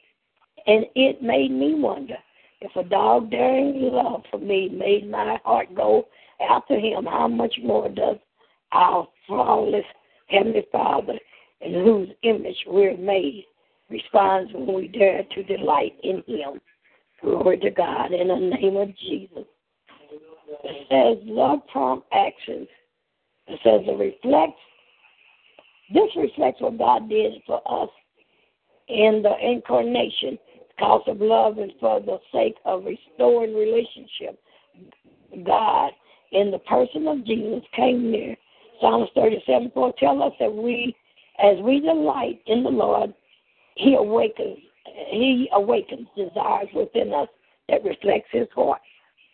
[0.67, 2.17] and it made me wonder
[2.59, 6.05] if a dog daring love for me made my heart go
[6.49, 8.17] after him, how much more does
[8.73, 9.85] our flawless
[10.27, 11.17] Heavenly Father,
[11.61, 13.45] in whose image we're made,
[13.89, 16.59] responds when we dare to delight in Him.
[17.21, 19.45] Glory to God in the name of Jesus.
[20.63, 22.67] It says love prompt actions.
[23.47, 24.59] It says it reflects.
[25.93, 27.89] This reflects what God did for us
[28.87, 30.37] in the incarnation
[30.69, 34.39] because of love and for the sake of restoring relationship.
[35.45, 35.91] God,
[36.31, 38.35] in the person of Jesus, came near.
[38.81, 40.95] Psalms 37 4 tell us that we,
[41.39, 43.13] as we delight in the Lord,
[43.75, 44.57] he awakens
[45.09, 47.27] he awakens desires within us
[47.69, 48.81] that reflects his heart.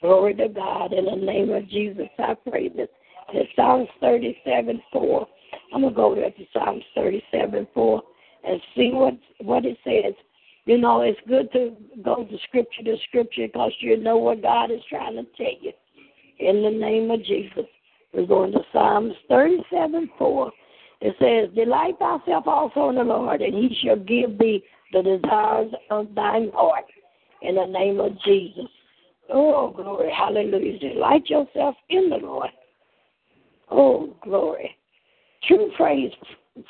[0.02, 0.94] Glory to God.
[0.94, 2.88] In the name of Jesus, I pray this.
[3.34, 5.28] In Psalms 37 4.
[5.74, 8.02] I'm going to go there to Psalms 37 4
[8.44, 10.14] and see what, what it says.
[10.66, 14.72] You know, it's good to go to scripture to scripture because you know what God
[14.72, 15.72] is trying to tell you.
[16.40, 17.66] In the name of Jesus.
[18.14, 20.52] We're going to Psalms 37 4.
[21.02, 25.74] It says, Delight thyself also in the Lord, and he shall give thee the desires
[25.90, 26.86] of thine heart
[27.42, 28.68] in the name of Jesus.
[29.34, 30.12] Oh, glory.
[30.16, 30.78] Hallelujah.
[30.80, 32.50] Delight yourself in the Lord.
[33.72, 34.76] Oh, glory.
[35.44, 36.12] True praise,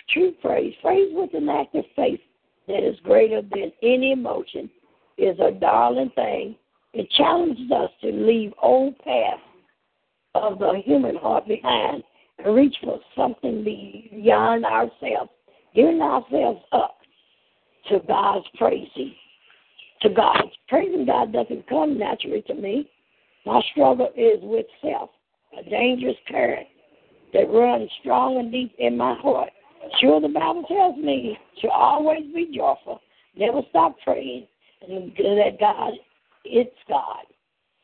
[0.10, 2.22] true praise, praise with an active faith
[2.68, 4.70] that is greater than any emotion
[5.18, 6.56] is a darling thing.
[6.94, 9.42] It challenges us to leave old paths
[10.36, 12.04] of the human heart behind
[12.44, 15.32] and reach for something beyond ourselves,
[15.76, 16.98] giving ourselves up
[17.90, 19.16] to God's praising.
[20.02, 20.44] To God.
[20.68, 22.90] Praising God doesn't come naturally to me.
[23.46, 25.10] My struggle is with self,
[25.58, 26.68] a dangerous current
[27.34, 29.50] that runs strong and deep in my heart.
[30.00, 33.02] Sure, the Bible tells me to always be joyful,
[33.36, 34.48] never stop praying,
[34.88, 35.94] and that God,
[36.46, 37.26] it's God.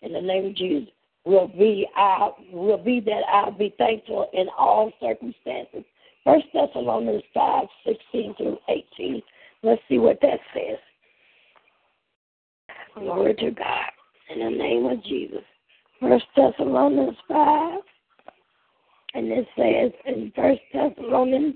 [0.02, 0.90] In the name of Jesus,
[1.28, 5.84] will be I will be that I'll be thankful in all circumstances.
[6.24, 9.22] First Thessalonians five sixteen through eighteen.
[9.64, 10.78] Let's see what that says.
[12.96, 13.86] Glory to God.
[14.30, 15.44] In the name of Jesus.
[16.00, 17.80] First Thessalonians five
[19.14, 21.56] and it says in First Thessalonians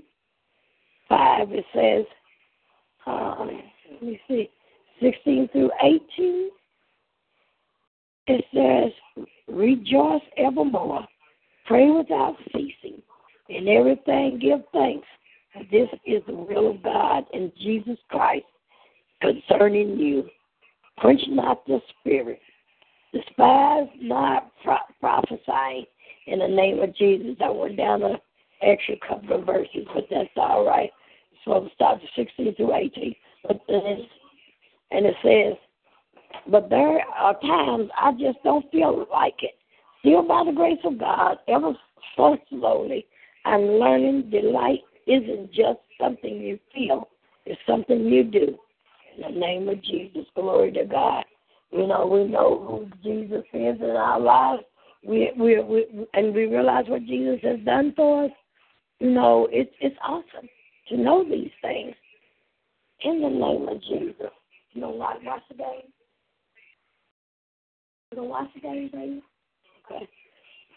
[1.08, 2.04] five, it says,
[3.06, 3.60] um,
[3.92, 4.50] let me see,
[5.00, 6.50] sixteen through eighteen.
[8.26, 11.06] It says, "Rejoice evermore,
[11.66, 13.02] pray without ceasing,
[13.48, 15.06] in everything give thanks.
[15.70, 18.46] This is the will of God in Jesus Christ
[19.20, 20.30] concerning you.
[20.98, 22.40] Quench not the spirit,
[23.12, 24.52] despise not
[25.00, 25.86] prophesying."
[26.26, 27.36] in the name of Jesus.
[27.42, 28.16] I went down an
[28.60, 30.90] extra couple of verses, but that's all right.
[31.44, 33.14] So I'm starting 16 through 18.
[33.46, 35.56] But and it says,
[36.48, 39.54] but there are times I just don't feel like it.
[40.00, 41.72] Still, by the grace of God, ever
[42.16, 43.06] so slowly,
[43.44, 47.08] I'm learning delight isn't just something you feel,
[47.46, 48.58] it's something you do.
[49.16, 51.24] In the name of Jesus, glory to God.
[51.70, 54.62] You know, we know who Jesus is in our lives
[55.04, 58.30] we, we, we, and we realize what Jesus has done for us,
[59.00, 60.48] you know, it's it's awesome
[60.88, 61.94] to know these things.
[63.04, 64.30] In the name of Jesus.
[64.72, 65.22] You know what?
[65.24, 65.66] Watch the game.
[65.66, 65.90] You know, watch
[68.14, 69.22] the game, baby.
[69.90, 70.08] Okay.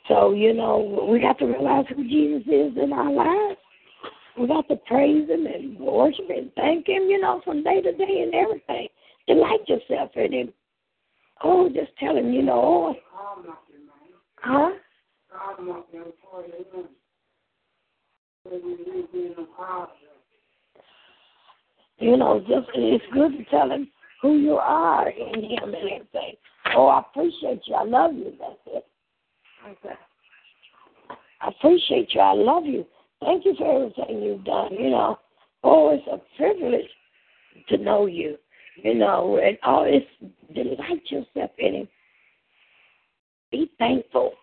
[0.08, 3.60] So you know, we got to realize who Jesus is in our lives.
[4.40, 7.92] We got to praise Him and worship and thank Him, you know, from day to
[7.92, 8.88] day and everything.
[9.28, 10.54] Delight yourself in Him.
[11.44, 12.96] Oh, just tell Him, you know, oh,
[14.38, 14.70] Huh?
[22.00, 23.90] You know, just it's good to tell him
[24.22, 26.36] who you are in him and everything.
[26.74, 27.76] Oh, I appreciate you.
[27.76, 28.34] I love you.
[28.40, 28.86] That's it.
[29.70, 29.96] Okay.
[31.42, 32.22] I appreciate you.
[32.22, 32.86] I love you.
[33.22, 34.74] Thank you for everything you've done.
[34.74, 35.20] You know,
[35.64, 36.90] oh, it's a privilege
[37.70, 38.38] to know you.
[38.84, 40.06] You know, and oh, it's
[40.54, 41.88] delight yourself in him.
[43.52, 44.34] Be thankful.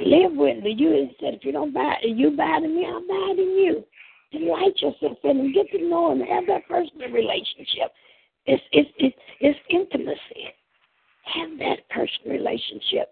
[0.00, 0.74] Live with me.
[0.76, 3.84] You said if you don't buy you buy in me, I'll buy in you.
[4.32, 5.52] Delight yourself in him.
[5.52, 6.20] Get to know him.
[6.20, 7.92] Have that personal relationship.
[8.46, 10.54] It's it's it's, it's intimacy.
[11.24, 13.10] Have that personal relationship.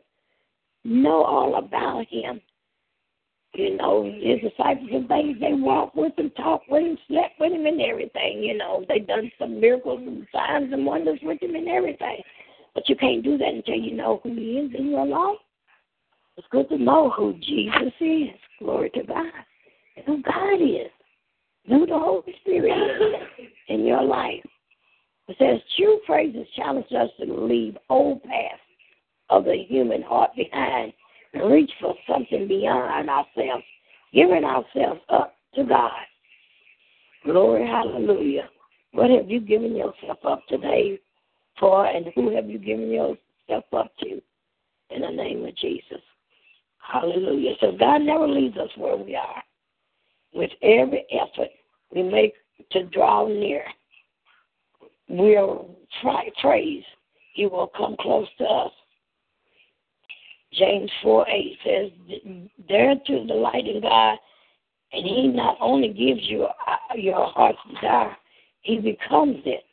[0.85, 2.40] Know all about him.
[3.55, 7.66] You know, his disciples things, they walked with him, talked with him, slept with him
[7.66, 8.85] and everything, you know.
[8.88, 12.20] They done some miracles and signs and wonders with him and everything.
[12.75, 15.38] But you can't do that until you know who He is in your life.
[16.37, 18.35] It's good to know who Jesus is.
[18.59, 19.27] Glory to God.
[19.97, 20.90] And who God is.
[21.66, 22.73] Know the Holy Spirit
[23.68, 24.42] in your life.
[25.28, 28.60] It says true praises challenge us to leave old paths
[29.30, 30.92] of the human heart behind
[31.32, 33.64] and reach for something beyond ourselves,
[34.12, 35.90] giving ourselves up to God.
[37.24, 38.48] Glory, hallelujah.
[38.92, 41.00] What have you given yourself up today
[41.58, 44.20] for, and who have you given yourself up to?
[44.90, 46.00] In the name of Jesus.
[46.78, 47.54] Hallelujah.
[47.60, 49.42] So God never leaves us where we are.
[50.34, 51.48] With every effort
[51.92, 52.34] we make
[52.72, 53.64] to draw near,
[55.09, 56.85] we'll try, praise.
[57.35, 58.73] He will come close to us.
[60.52, 61.90] James 4 8 says,
[62.69, 64.19] Dare to delight in God,
[64.92, 68.17] and He not only gives you uh, your heart's desire,
[68.63, 69.65] He becomes it.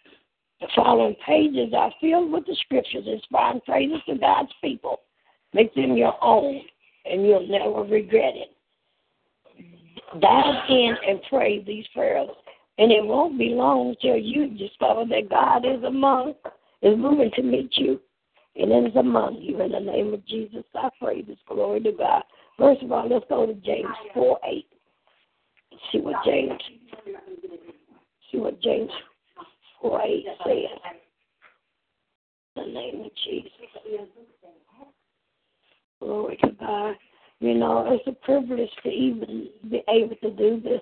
[0.59, 5.01] The following pages are filled with the scriptures inspiring praises to God's people.
[5.53, 6.61] Make them your own,
[7.05, 8.49] and you'll never regret it.
[10.19, 12.29] Dive in and pray these prayers,
[12.81, 16.33] and it won't be long till you discover that God is among,
[16.81, 17.99] is moving to meet you,
[18.55, 19.61] and is among you.
[19.61, 21.37] In the name of Jesus, I pray this.
[21.47, 22.23] Glory to God.
[22.57, 24.65] First of all, let's go to James 4 8.
[25.91, 26.59] See what James
[28.31, 28.89] see what James
[29.83, 30.55] 4 8 says.
[32.55, 33.51] In the name of Jesus.
[35.99, 36.95] Glory to God.
[37.41, 40.81] You know, it's a privilege to even be able to do this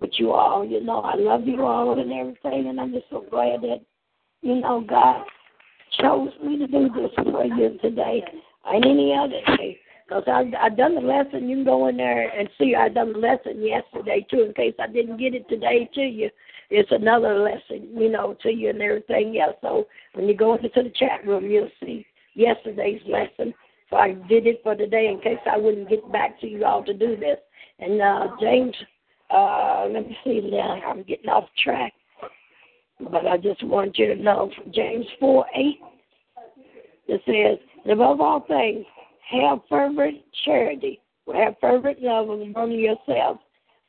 [0.00, 0.64] with you all.
[0.64, 3.80] You know, I love you all and everything, and I'm just so glad that,
[4.42, 5.24] you know, God
[6.00, 8.22] chose me to do this for you today
[8.66, 9.78] and any other day.
[10.06, 11.48] Because I I done the lesson.
[11.48, 14.42] You can go in there and see I done the lesson yesterday too.
[14.42, 16.28] In case I didn't get it today to you,
[16.68, 19.56] it's another lesson, you know, to you and everything else.
[19.62, 23.54] So when you go into the chat room, you'll see yesterday's lesson.
[23.88, 26.84] So I did it for today in case I wouldn't get back to you all
[26.84, 27.38] to do this.
[27.78, 28.74] And uh James,
[29.34, 30.80] uh let me see now.
[30.86, 31.92] I'm getting off track.
[33.00, 35.80] But I just want you to know from James 4 8,
[37.08, 38.86] it says, above all things,
[39.30, 41.00] have fervent charity.
[41.34, 43.40] Have fervent love among yourselves.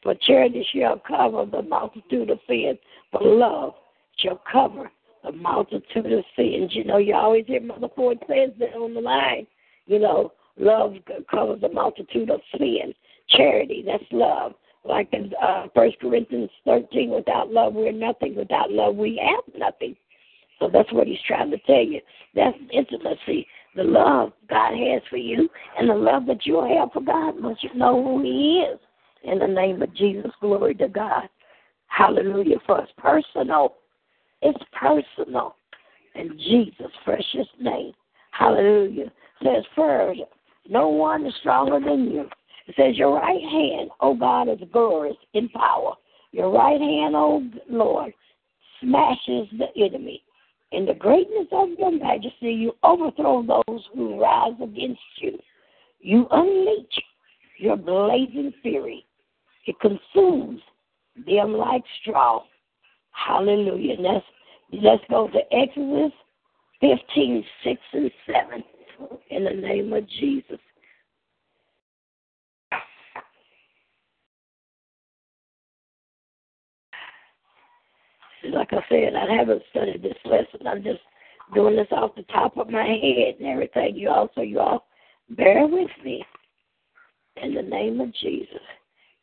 [0.01, 2.77] For charity shall cover the multitude of sins.
[3.11, 3.73] For love
[4.17, 4.89] shall cover
[5.23, 6.71] the multitude of sins.
[6.73, 9.47] You know, you always hear Mother Ford says that on the line.
[9.87, 10.95] You know, love
[11.29, 12.95] covers the multitude of sins.
[13.29, 14.53] Charity, that's love.
[14.87, 18.35] Like in uh, Corinthians 13, without love, we're nothing.
[18.35, 19.95] Without love, we have nothing.
[20.59, 21.99] So that's what he's trying to tell you.
[22.35, 27.01] That's intimacy, the love God has for you, and the love that you'll have for
[27.01, 28.79] God once you know who He is.
[29.23, 31.27] In the name of Jesus, glory to God.
[31.87, 32.57] Hallelujah.
[32.65, 33.75] For it's personal.
[34.41, 35.55] It's personal.
[36.13, 37.93] In Jesus' precious name.
[38.31, 39.11] Hallelujah.
[39.43, 40.21] says first,
[40.69, 42.29] no one is stronger than you.
[42.67, 45.93] It says, Your right hand, O God, is glorious in power.
[46.31, 48.13] Your right hand, O Lord,
[48.81, 50.23] smashes the enemy.
[50.71, 55.37] In the greatness of your majesty, you overthrow those who rise against you.
[55.99, 56.99] You unleash
[57.57, 59.05] your blazing fury.
[59.67, 60.61] It consumes
[61.25, 62.43] them like straw.
[63.11, 63.95] Hallelujah.
[63.99, 64.25] Let's,
[64.73, 66.11] let's go to Exodus
[66.81, 68.63] 15, 6 and 7
[69.29, 70.59] in the name of Jesus.
[78.53, 80.67] Like I said, I haven't studied this lesson.
[80.67, 81.01] I'm just
[81.53, 83.95] doing this off the top of my head and everything.
[83.95, 84.87] You also, you all
[85.29, 86.25] bear with me
[87.41, 88.61] in the name of Jesus.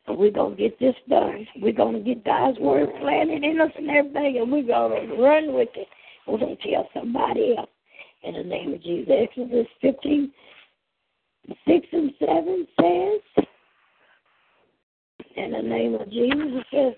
[0.06, 1.46] And we're going to get this done.
[1.60, 5.14] We're going to get God's word planted in us and everything, and we're going to
[5.16, 5.86] run with it.
[6.26, 7.70] We're going to tell somebody else
[8.22, 9.12] in the name of Jesus.
[9.22, 10.32] Exodus 15,
[11.66, 13.44] 6 and 7 says,
[15.36, 16.94] in the name of Jesus, it says,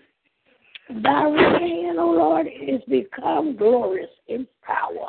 [0.88, 5.08] Thy right hand, O Lord, is become glorious in power.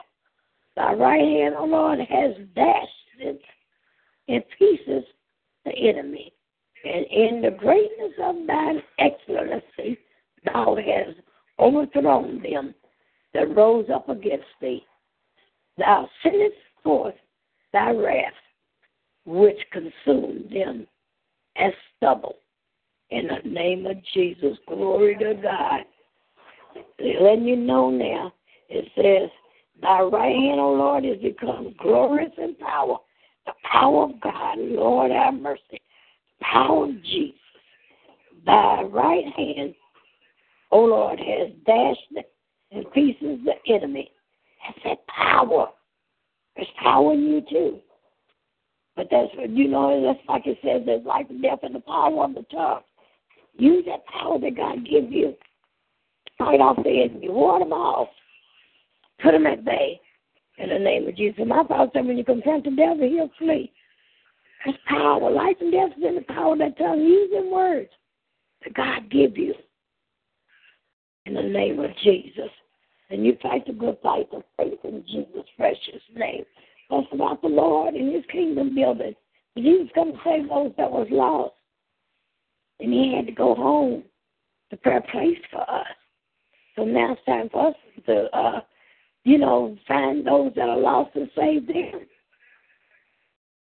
[0.76, 3.41] Thy right hand, O Lord, has dashed it
[4.28, 5.03] in pieces
[5.65, 6.32] the enemy.
[6.86, 9.97] And in the greatness of thine excellency,
[10.45, 11.19] thou hast
[11.59, 12.73] overthrown them
[13.34, 14.86] that rose up against thee.
[15.78, 17.15] Thou sendest forth
[17.73, 18.34] thy wrath,
[19.26, 20.88] which consumed them
[21.57, 22.38] as stubble
[23.10, 24.58] in the name of Jesus.
[24.68, 25.82] Glory to God.
[26.99, 28.34] They're Letting you know now,
[28.70, 29.30] it says,
[29.82, 32.97] Thy right hand, O Lord, is become glorious in power.
[33.45, 35.82] The power of God, Lord have mercy.
[36.41, 37.39] Power of Jesus.
[38.45, 39.76] Thy right hand,
[40.72, 42.26] O Lord, has dashed
[42.72, 44.12] in pieces the enemy.
[44.60, 45.68] Has that power.
[46.56, 47.80] There's power in you too.
[48.95, 51.82] But that's what you know, that's like it says, there's life and death in the
[51.82, 52.82] power of the tongue.
[53.58, 55.34] Use that power that God gives you.
[56.38, 57.30] Fight off the enemy.
[57.30, 58.10] Ward them off.
[59.22, 59.99] Put them at bay.
[60.58, 61.43] In the name of Jesus.
[61.45, 63.72] My Father said when you confront the devil, he'll flee.
[64.66, 65.30] That's power.
[65.32, 67.01] Life and death is in the power of that tongue.
[67.01, 67.89] Use them words
[68.64, 69.53] that God give you.
[71.26, 72.49] In the name of Jesus.
[73.10, 76.43] And you fight the good fight of faith in Jesus' precious name.
[76.89, 79.14] That's about the Lord and his kingdom building.
[79.58, 81.55] Jesus come to save those that was lost.
[82.80, 84.03] And he had to go home
[84.69, 85.88] to prepare a place for us.
[86.76, 88.61] So now it's time for us to, uh,
[89.23, 92.01] you know, find those that are lost and save them.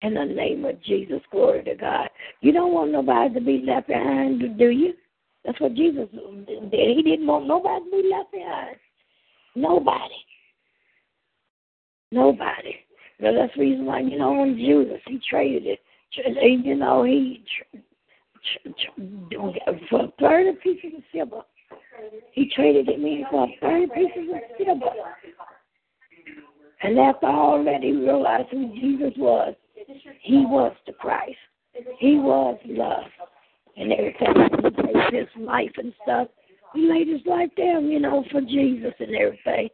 [0.01, 2.09] In the name of Jesus, glory to God.
[2.41, 4.93] You don't want nobody to be left behind, do you?
[5.43, 6.71] That's what Jesus did.
[6.71, 8.75] He didn't want nobody to be left behind.
[9.55, 10.15] Nobody.
[12.11, 12.75] Nobody.
[13.19, 15.79] Well, that's the reason why, you know, on Judas, he traded it.
[16.15, 17.43] You know, he
[19.89, 21.41] for 30 pieces of silver.
[22.31, 24.91] He traded it in for 30 pieces of silver.
[26.81, 29.53] And after all that, he realized who Jesus was.
[30.21, 31.35] He was the Christ.
[31.99, 33.05] He was love.
[33.77, 36.27] And every time he takes his life and stuff,
[36.73, 39.69] he laid his life down, you know, for Jesus and everything.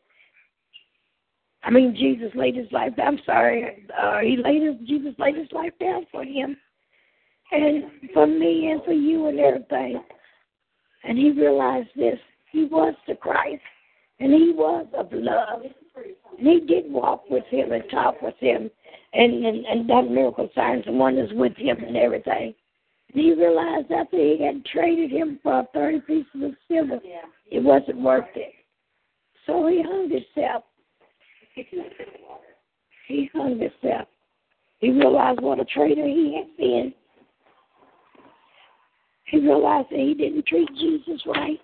[1.63, 2.95] I mean, Jesus laid his life.
[2.95, 3.87] Down I'm sorry.
[3.99, 6.55] Uh, he laid his Jesus laid his life down for him,
[7.51, 7.83] and
[8.13, 10.03] for me and for you and everything.
[11.03, 12.19] And he realized this.
[12.51, 13.61] He was the Christ,
[14.19, 15.63] and he was of love.
[16.37, 18.69] And he did walk with him and talk with him,
[19.13, 22.53] and and, and done miracle signs and wonders with him and everything.
[23.13, 26.99] And he realized after he had traded him for thirty pieces of silver,
[27.51, 28.53] it wasn't worth it.
[29.45, 30.63] So he hung himself
[33.07, 34.07] he hung himself.
[34.79, 36.93] He realized what a traitor he had been.
[39.25, 41.59] He realized that he didn't treat Jesus right.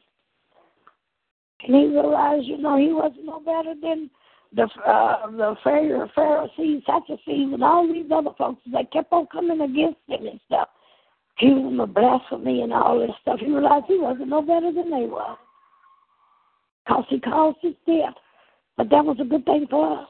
[1.63, 4.09] And he realized, you know, he wasn't no better than
[4.53, 9.99] the uh, the Pharisees, Sadducees, and all these other folks that kept on coming against
[10.07, 10.69] him and stuff.
[11.37, 13.39] Accusing him of blasphemy and all this stuff.
[13.39, 15.35] He realized he wasn't no better than they were.
[16.85, 18.15] Because he caused his death.
[18.75, 20.07] But that was a good thing for us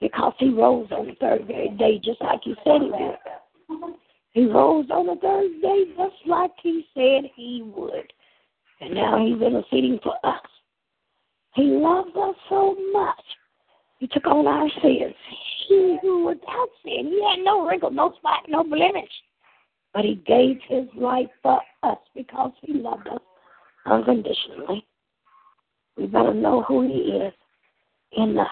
[0.00, 3.96] because he rose on the third day, just like he said he would.
[4.36, 8.12] He rose on the third day, just like he said he would.
[8.82, 10.42] And now he's interceding for us.
[11.54, 13.24] He loves us so much.
[13.98, 15.14] He took on our sins.
[15.66, 19.08] He who was without sin, he had no wrinkle, no spot, no blemish.
[19.94, 23.22] But he gave his life for us because he loved us
[23.86, 24.86] unconditionally.
[25.96, 27.32] We better know who he is
[28.12, 28.48] in us.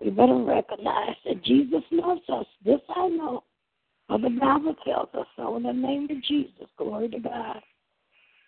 [0.00, 2.46] We better recognize that Jesus loves us.
[2.64, 3.42] This I know.
[4.08, 6.68] For the Bible tells us so in the name of Jesus.
[6.76, 7.60] Glory to God.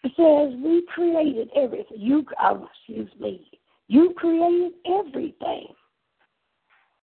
[0.05, 1.99] It says we created everything.
[1.99, 3.49] You oh, excuse me.
[3.89, 5.69] You created everything.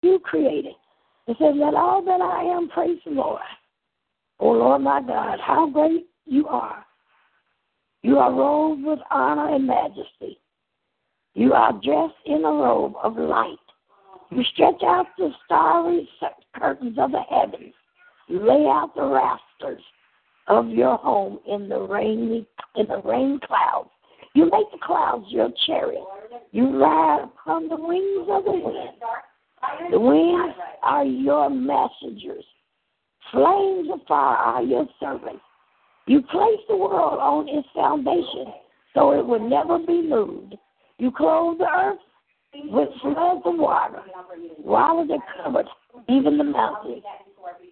[0.02, 0.74] You created.
[1.28, 3.42] It says, Let all that I am praise the Lord.
[4.40, 6.86] Oh Lord my God, how great you are.
[8.02, 10.40] You are robed with honor and majesty.
[11.34, 13.58] You are dressed in a robe of light.
[14.32, 16.10] You stretch out the starry
[16.56, 17.74] curtains of the heavens.
[18.30, 19.82] Lay out the rafters
[20.48, 23.90] of your home in the rainy in the rain clouds.
[24.36, 26.04] You make the clouds your chariot.
[26.52, 28.90] You ride upon the wings of the wind.
[29.92, 32.46] The winds are your messengers.
[33.32, 35.42] Flames of fire are your servants.
[36.08, 38.54] You place the world on its foundation
[38.94, 40.56] so it will never be moved.
[40.98, 42.00] You clothe the earth
[42.66, 44.02] with floods of water.
[44.60, 45.68] Waters are covered,
[46.08, 47.04] even the mountains.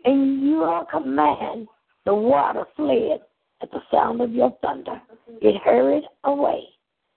[0.05, 1.67] And your command,
[2.05, 3.21] the water fled
[3.61, 5.01] at the sound of your thunder.
[5.41, 6.63] It hurried away.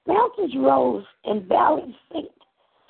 [0.06, 2.30] Mountains rose and valleys sank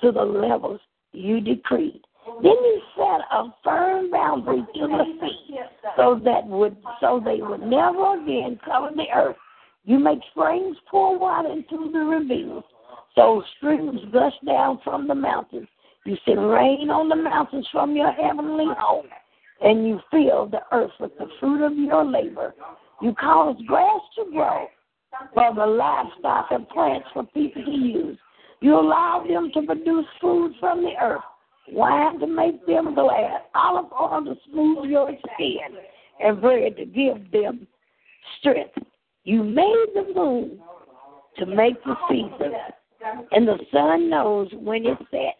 [0.01, 0.79] to the levels
[1.11, 2.01] you decreed.
[2.41, 5.59] Then you set a firm boundary to the sea,
[5.97, 9.35] so that would so they would never again cover the earth.
[9.83, 12.63] You make springs pour water into the ravines
[13.15, 15.67] so streams gush down from the mountains.
[16.05, 19.07] You send rain on the mountains from your heavenly home,
[19.61, 22.53] and you fill the earth with the fruit of your labor.
[23.01, 24.67] You cause grass to grow
[25.33, 28.17] for the livestock and plants for people to use.
[28.61, 31.23] You allow them to produce food from the earth,
[31.69, 35.77] wine to make them glad, olive oil to smooth your skin,
[36.19, 37.67] and bread to give them
[38.39, 38.77] strength.
[39.23, 40.59] You made the moon
[41.37, 42.55] to make the seasons
[43.31, 45.37] and the sun knows when it's set.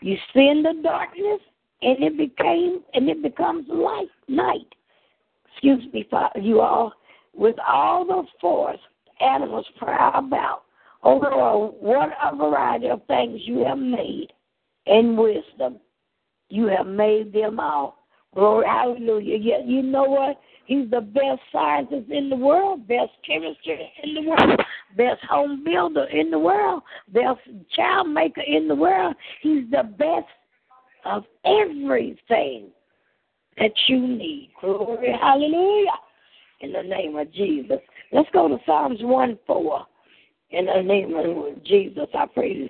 [0.00, 1.40] You send the darkness,
[1.84, 4.74] and it became and it becomes light night.
[5.52, 6.92] Excuse me, Father, you all.
[7.36, 8.78] With all the force
[9.20, 10.62] animals prowl about
[11.02, 11.30] over
[11.80, 14.28] what a variety of things you have made,
[14.86, 15.78] and wisdom
[16.48, 18.06] you have made them all.
[18.34, 19.38] Glory, hallelujah.
[19.38, 20.40] Yeah, you know what?
[20.66, 23.60] He's the best scientist in the world, best chemist
[24.02, 24.60] in the world,
[24.96, 26.82] best home builder in the world,
[27.12, 27.40] best
[27.76, 29.14] child maker in the world.
[29.42, 30.26] He's the best
[31.04, 32.68] of everything
[33.58, 34.50] that you need.
[34.60, 35.90] Glory, hallelujah.
[36.60, 37.78] In the name of Jesus.
[38.12, 39.86] Let's go to Psalms 1 4.
[40.50, 42.26] In the name of Jesus, I.
[42.36, 42.68] You.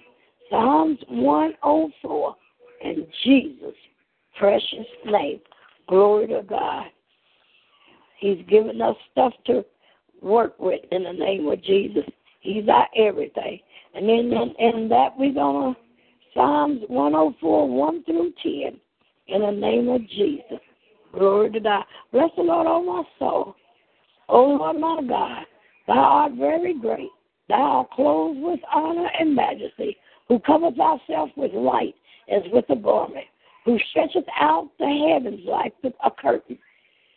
[0.50, 2.36] Psalms 104.
[2.82, 3.74] In Jesus'
[4.38, 5.40] precious name.
[5.88, 6.86] Glory to God.
[8.18, 9.64] He's given us stuff to
[10.22, 12.04] work with in the name of Jesus.
[12.40, 13.60] He's our everything.
[13.94, 15.80] And then in, in that we're going to
[16.34, 18.80] Psalms 104, 1 through 10,
[19.28, 20.60] in the name of Jesus.
[21.12, 21.84] Glory to God.
[22.12, 23.54] Bless the Lord, oh my soul.
[24.28, 25.44] O Lord my God,
[25.86, 27.10] thou art very great.
[27.48, 29.96] Thou art clothed with honor and majesty,
[30.28, 31.94] who covers thyself with light
[32.30, 33.26] as with a garment,
[33.64, 36.58] who stretcheth out the heavens like a curtain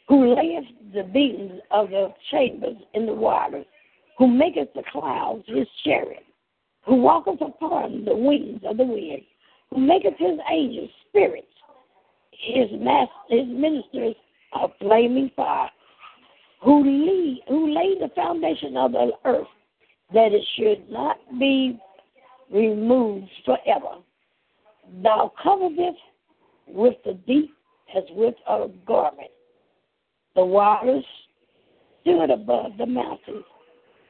[0.07, 3.65] who layeth the beams of the chambers in the waters,
[4.17, 6.23] who maketh the clouds his chariot,
[6.87, 9.21] who walketh upon the wings of the wind,
[9.69, 11.47] who maketh his angels spirits,
[12.31, 14.15] his master, his ministers
[14.53, 15.69] of flaming fire,
[16.63, 19.47] who lead, who laid the foundation of the earth,
[20.13, 21.77] that it should not be
[22.51, 23.97] removed forever.
[25.03, 25.97] Thou coverest
[26.67, 27.53] with the deep
[27.95, 29.31] as with a garment.
[30.35, 31.03] The waters
[32.01, 33.43] stood above the mountains.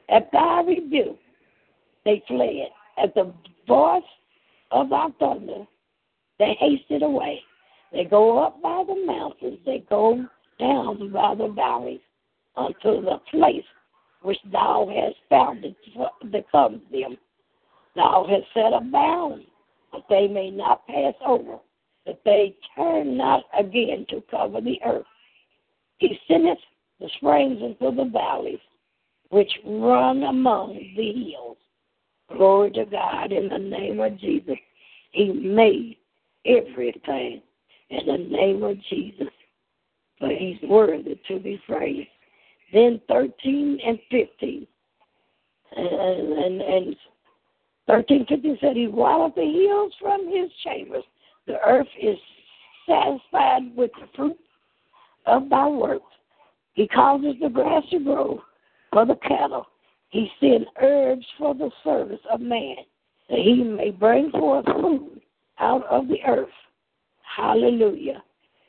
[0.09, 1.17] At thy rebuke,
[2.07, 2.69] they fled.
[2.97, 3.33] At the
[3.67, 4.01] voice
[4.71, 5.65] of thy thunder,
[6.39, 7.41] they hasted away.
[7.91, 10.25] They go up by the mountains, they go
[10.59, 11.99] down by the valleys
[12.55, 13.63] unto the place
[14.23, 16.07] which thou hast founded to
[16.91, 17.17] them.
[17.95, 19.43] Thou hast set a bound
[19.93, 21.57] that they may not pass over,
[22.05, 25.05] that they turn not again to cover the earth.
[25.97, 26.59] He sendeth
[26.99, 28.59] the springs into the valleys,
[29.29, 31.57] which run among the hills.
[32.35, 34.57] Glory to God in the name of Jesus.
[35.11, 35.97] He made
[36.45, 37.41] everything
[37.89, 39.27] in the name of Jesus.
[40.19, 42.09] But he's worthy to be praised.
[42.73, 44.67] Then 13 and 15.
[45.75, 46.95] And, and, and
[47.87, 51.03] 13 15 said, He walleth the hills from his chambers.
[51.45, 52.17] The earth is
[52.87, 54.37] satisfied with the fruit
[55.25, 56.03] of thy works.
[56.73, 58.41] He causes the grass to grow
[58.91, 59.65] for the cattle.
[60.09, 62.77] He sends herbs for the service of man,
[63.29, 65.21] that he may bring forth food
[65.59, 66.49] out of the earth.
[67.35, 68.23] Hallelujah.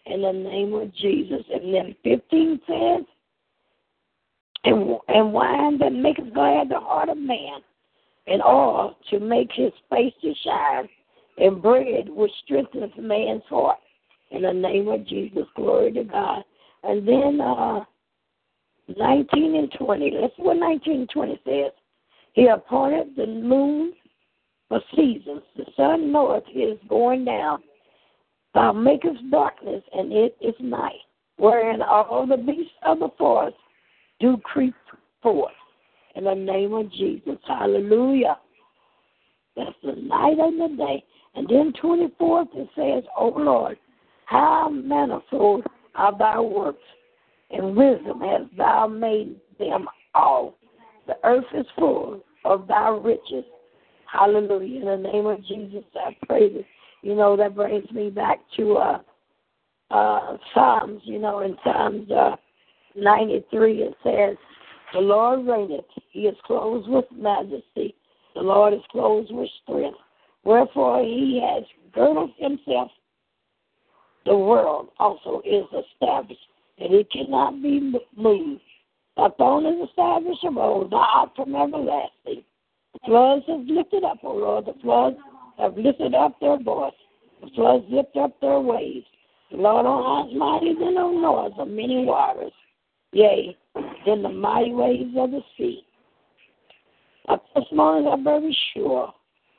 [0.07, 1.45] In the name of Jesus.
[1.53, 3.05] And then 15 says,
[4.64, 7.61] and, and wine that maketh glad the heart of man,
[8.26, 10.89] and oil to make his face to shine,
[11.39, 13.78] and bread which strengthens man's heart.
[14.30, 16.43] In the name of Jesus, glory to God.
[16.82, 17.84] And then uh,
[18.97, 20.18] 19 and 20.
[20.20, 21.72] Let's see what 19 and 20 says.
[22.32, 23.93] He appointed the moon
[24.68, 25.43] for seasons.
[25.57, 27.62] The sun knoweth his going down.
[28.55, 31.01] Thou makest darkness, and it is night,
[31.36, 33.57] wherein all the beasts of the forest
[34.20, 34.74] do creep
[35.22, 35.53] forth.
[36.14, 37.39] In the name of Jesus.
[37.47, 38.39] Hallelujah.
[39.57, 41.05] That's the night and the day.
[41.34, 43.78] And then 24th it says, O Lord,
[44.24, 45.64] how manifold
[45.95, 46.82] are thy works
[47.51, 50.59] and wisdom hast thou made them all.
[51.07, 53.44] The earth is full of thy riches.
[54.11, 54.80] Hallelujah.
[54.80, 56.64] In the name of Jesus, I praise.
[57.03, 58.99] You know, that brings me back to uh,
[59.90, 62.36] uh, Psalms, you know, in Psalms uh,
[62.96, 64.36] 93 it says,
[64.92, 67.94] The Lord reigneth, he is clothed with majesty,
[68.34, 69.99] the Lord is clothed with strength.
[70.44, 72.90] Wherefore he has girded himself,
[74.24, 76.40] the world also is established
[76.80, 78.60] and it cannot be moved.
[79.16, 82.44] Thy throne is established of old, art from everlasting.
[82.94, 85.16] The floods have lifted up, O Lord, the floods
[85.58, 86.92] have lifted up their voice.
[87.42, 89.06] The floods lift up their waves.
[89.50, 92.52] The Lord on high is mighty than on noise of many waters,
[93.12, 93.56] yea,
[94.06, 95.82] than the mighty waves of the sea.
[97.26, 99.12] Thy testimonies are very sure.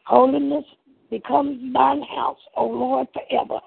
[0.05, 0.65] Holiness
[1.09, 3.59] becomes thine house, O Lord, forever.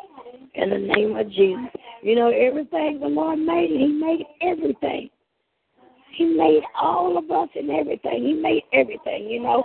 [0.54, 1.70] In the name of Jesus.
[2.02, 5.08] You know, everything the Lord made, He made everything.
[6.14, 8.24] He made all of us and everything.
[8.24, 9.64] He made everything, you know.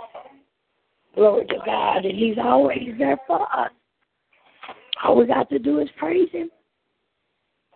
[1.14, 2.04] Glory to God.
[2.04, 3.70] And He's always there for us.
[5.04, 6.50] All we got to do is praise Him.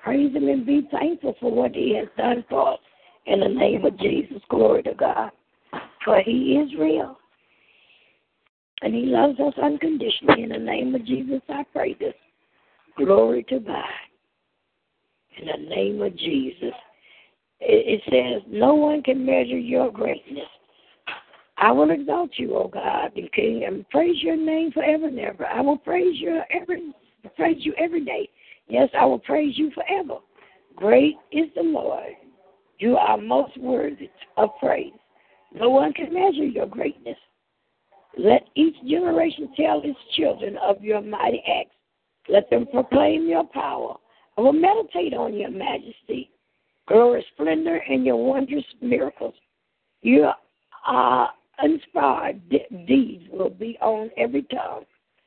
[0.02, 2.80] Praise Him and be thankful for what He has done for us.
[3.26, 4.40] In the name of Jesus.
[4.48, 5.30] Glory to God.
[6.04, 7.18] For He is real.
[8.80, 10.44] And He loves us unconditionally.
[10.44, 12.14] In the name of Jesus, I pray this.
[12.96, 13.84] Glory to God.
[15.38, 16.74] In the name of Jesus.
[17.64, 20.46] It, says, No one can measure your greatness.
[21.58, 25.46] I will exalt you, O God, and King, and praise your name forever and ever.
[25.46, 26.92] I will praise you every
[27.36, 28.28] praise you every day.
[28.68, 30.16] Yes, I will praise you forever.
[30.74, 32.14] Great is the Lord.
[32.78, 34.92] You are most worthy of praise.
[35.54, 37.18] No one can measure your greatness.
[38.18, 41.76] Let each generation tell its children of your mighty acts.
[42.28, 43.96] Let them proclaim your power.
[44.36, 46.30] I will meditate on your majesty,
[46.86, 49.34] glory, splendor, and your wondrous miracles.
[50.02, 50.34] Your
[50.86, 51.26] uh,
[51.62, 54.84] inspired de- deeds will be on every tongue.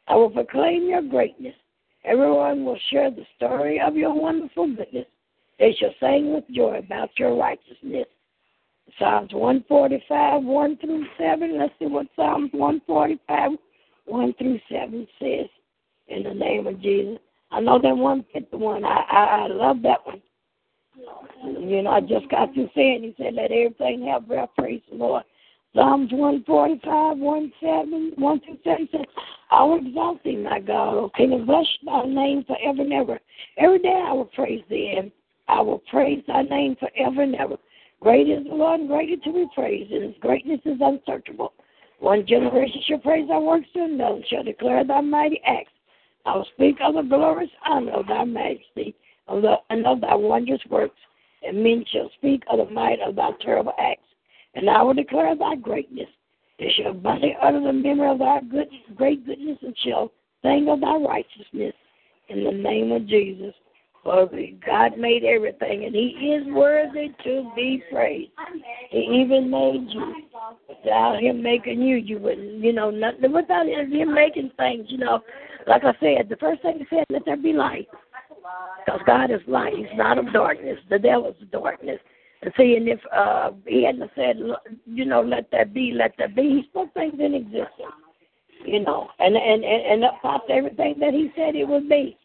[0.08, 1.56] I will proclaim your greatness.
[2.04, 5.08] Everyone will share the story of your wonderful goodness.
[5.60, 8.08] They shall sing with joy about your righteousness.
[9.00, 11.58] Psalms 145, 1 through 7.
[11.58, 13.52] Let's see what Psalms 145,
[14.06, 15.48] 1 through 7 says
[16.08, 17.20] in the name of Jesus.
[17.51, 18.84] I know that 151.
[18.84, 20.22] I, I, I love that one.
[21.70, 24.97] You know, I just got through saying, he said, let everything have breath, praise the
[24.97, 25.24] Lord.
[25.76, 29.03] Psalms 145, 17, 1 through 76.
[29.51, 33.20] I will exalt thee, my God, O King, and bless thy name forever and ever.
[33.58, 35.12] Every day I will praise thee, and
[35.49, 37.58] I will praise thy name forever and ever.
[37.99, 41.53] Great is the Lord, and greatly to be praised, and his greatness is unsearchable.
[41.99, 45.72] One generation shall praise thy works, and another shall declare thy mighty acts.
[46.26, 48.95] I will speak of the glorious honor of thy majesty,
[49.28, 50.99] of the, and of thy wondrous works,
[51.43, 54.05] and men shall speak of the might of thy terrible acts
[54.55, 56.07] and I will declare thy greatness.
[56.57, 60.11] They shall abundantly utter the memory of thy good, great goodness and shall
[60.41, 61.73] sing of thy righteousness
[62.30, 63.53] in the name of Jesus.
[64.03, 64.30] For
[64.65, 68.32] God made everything, and He is worthy to be praised.
[68.91, 70.24] He even made you.
[70.86, 73.33] Without Him making you, you wouldn't, you know, nothing.
[73.33, 75.21] Without Him making things, you know,
[75.67, 77.88] like I said, the first thing He said, let there be light.
[78.86, 79.73] Because God is light.
[79.75, 80.77] He's not of darkness.
[80.89, 81.99] The devil is darkness.
[82.57, 84.38] See, and if uh, he hadn't said,
[84.86, 87.95] you know, let that be, let that be, he spoke things in existence,
[88.63, 92.15] you know, and and and, and up popped everything that he said it would be.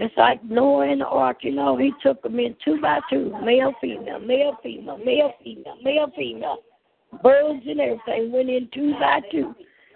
[0.00, 3.32] It's like Noah and the ark, you know, he took them in two by two,
[3.44, 6.56] male, female, male, female, male, female, male, female,
[7.22, 9.54] birds and everything went in two by two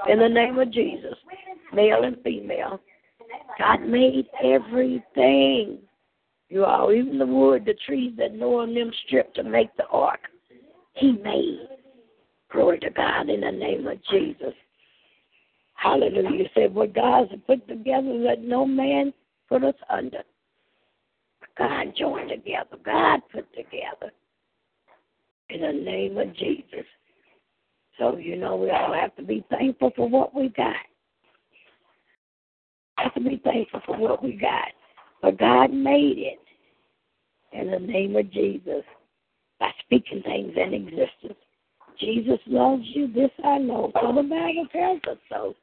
[0.09, 1.15] in the name of Jesus,
[1.73, 2.81] male and female.
[3.59, 5.79] God made everything.
[6.49, 9.87] You all, even the wood, the trees that Noah and them stripped to make the
[9.87, 10.21] ark,
[10.95, 11.69] he made.
[12.51, 14.55] Glory to God in the name of Jesus.
[15.75, 16.31] Hallelujah.
[16.31, 19.13] You said what God has put together, let no man
[19.49, 20.23] put us under.
[21.59, 22.77] God joined together.
[22.85, 24.13] God put together.
[25.51, 26.87] In the name of Jesus.
[27.99, 30.77] So, you know, we all have to be thankful for what we got.
[32.99, 34.69] Have to be thankful for what we got.
[35.21, 36.39] But God made it
[37.53, 38.85] in the name of Jesus
[39.59, 41.39] by speaking things in existence.
[41.99, 43.13] Jesus loves you.
[43.13, 43.91] This I know.
[44.01, 45.55] So the Bible tells us so.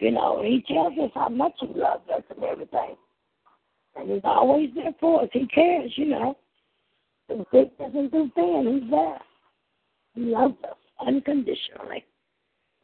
[0.00, 2.96] You know, He tells us how much He loves us and everything.
[3.94, 5.28] And He's always there for us.
[5.32, 6.36] He cares, you know.
[7.28, 9.18] Through thickness and through thin, He's there.
[10.16, 10.76] He loves us
[11.06, 12.04] unconditionally.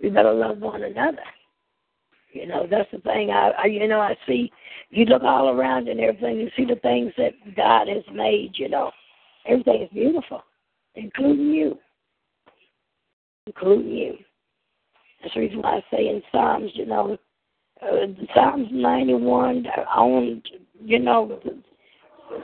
[0.02, 1.22] We better love one another.
[2.32, 3.30] You know, that's the thing.
[3.30, 4.52] I, I you know, I see.
[4.90, 6.38] You look all around and everything.
[6.38, 8.52] You see the things that God has made.
[8.54, 8.92] You know,
[9.46, 10.42] everything is beautiful,
[10.94, 11.78] including you,
[13.46, 14.14] including you.
[15.22, 17.18] That's the reason why I say in Psalms, you know,
[17.82, 20.42] uh, Psalms 91 on,
[20.82, 21.40] you know,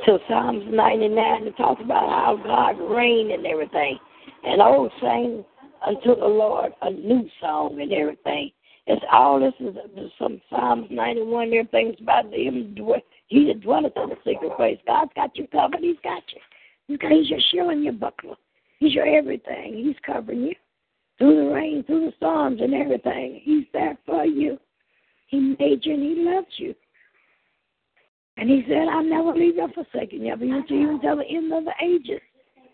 [0.04, 3.98] to Psalms 99, it talks about how God reigned and everything.
[4.44, 5.44] And oh, sing
[5.86, 8.50] unto the Lord a new song and everything.
[8.86, 9.76] It's all this is
[10.18, 11.52] some Psalms 91.
[11.52, 12.76] Everything's about him.
[13.28, 14.78] He that dwelleth in the secret place.
[14.86, 15.80] God's got you covered.
[15.80, 16.40] He's got you.
[16.86, 18.36] He's, got, he's your shield and your buckler.
[18.78, 19.82] He's your everything.
[19.84, 20.54] He's covering you
[21.18, 23.40] through the rain, through the storms, and everything.
[23.42, 24.58] He's there for you.
[25.28, 26.74] He made you and He loves you.
[28.36, 31.24] And He said, I'll never leave you or forsake you, never leave you until the
[31.24, 32.20] end of the ages.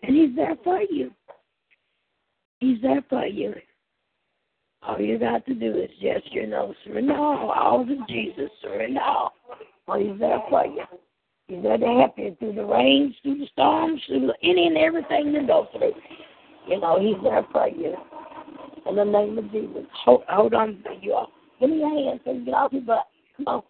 [0.03, 1.11] And He's there for you.
[2.63, 3.53] He's there for you.
[4.83, 9.33] All you got to do is just, you know, surrender all, to Jesus, surrender all.
[9.89, 10.83] Oh, he's there for you.
[11.49, 15.33] He's there to help you through the rains, through the storms, through any and everything
[15.33, 15.91] you go through.
[16.69, 17.97] You know, he's there for you.
[18.89, 19.83] In the name of Jesus.
[20.05, 21.31] Hold, hold on, you all.
[21.59, 23.07] Give me your hand so you get off your butt.
[23.35, 23.63] Come on.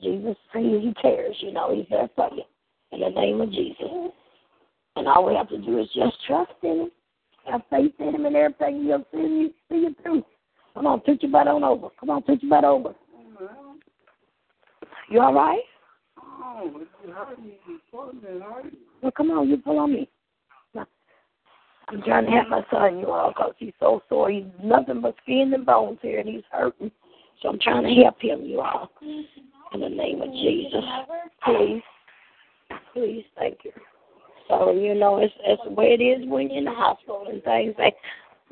[0.00, 2.44] Jesus, he cares, you know, he's there for you.
[2.92, 4.12] In the name of Jesus.
[4.94, 6.90] And all we have to do is just trust in him
[7.50, 8.84] have faith in him and everything.
[8.84, 10.24] He'll see you, see you through.
[10.74, 11.88] Come on, touch your butt on over.
[11.98, 12.94] Come on, touch your butt over.
[15.10, 15.60] You all right?
[16.20, 16.86] Oh, you
[19.02, 20.08] well, come on, you pull on me.
[21.88, 24.30] I'm trying to help my son, you all, because he's so sore.
[24.30, 26.90] He's nothing but skin and bones here, and he's hurting.
[27.40, 28.90] So I'm trying to help him, you all.
[29.72, 30.82] In the name of Jesus.
[31.44, 31.82] Please.
[32.92, 33.72] Please, thank you.
[34.48, 37.42] So you know, it's it's the way it is when you're in the hospital and
[37.42, 37.74] things.
[37.78, 37.96] like.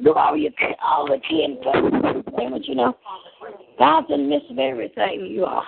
[0.03, 0.51] do all your
[0.83, 2.97] all the can, but you know,
[3.79, 5.27] God's in the midst of everything.
[5.27, 5.67] You are.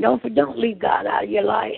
[0.00, 1.72] Don't don't leave God out of your life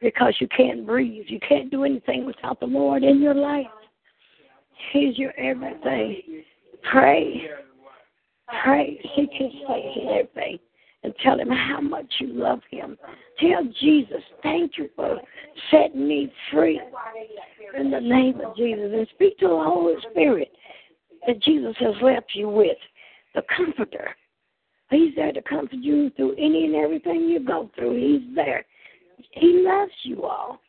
[0.00, 1.24] because you can't breathe.
[1.28, 3.66] You can't do anything without the Lord in your life.
[4.92, 6.44] He's your everything.
[6.90, 7.42] Pray.
[8.62, 8.98] Pray.
[9.16, 10.58] Seek his face in everything
[11.02, 12.96] and tell him how much you love him.
[13.38, 15.18] Tell Jesus, thank you for
[15.70, 16.80] setting me free
[17.78, 18.90] in the name of Jesus.
[18.92, 20.50] And speak to the Holy Spirit
[21.26, 22.76] that Jesus has left you with,
[23.34, 24.10] the Comforter.
[24.90, 27.94] He's there to comfort you through any and everything you go through.
[27.96, 28.64] He's there.
[29.32, 30.60] He loves you all,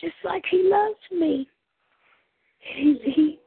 [0.00, 1.46] just like He loves me.
[2.58, 3.38] He, he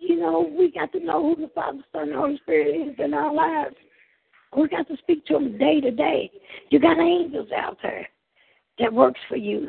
[0.00, 3.14] you know, we got to know who the Father, Son, and Holy Spirit is in
[3.14, 3.76] our lives.
[4.56, 6.30] We got to speak to them day to day.
[6.70, 8.08] You got angels out there
[8.78, 9.68] that works for you.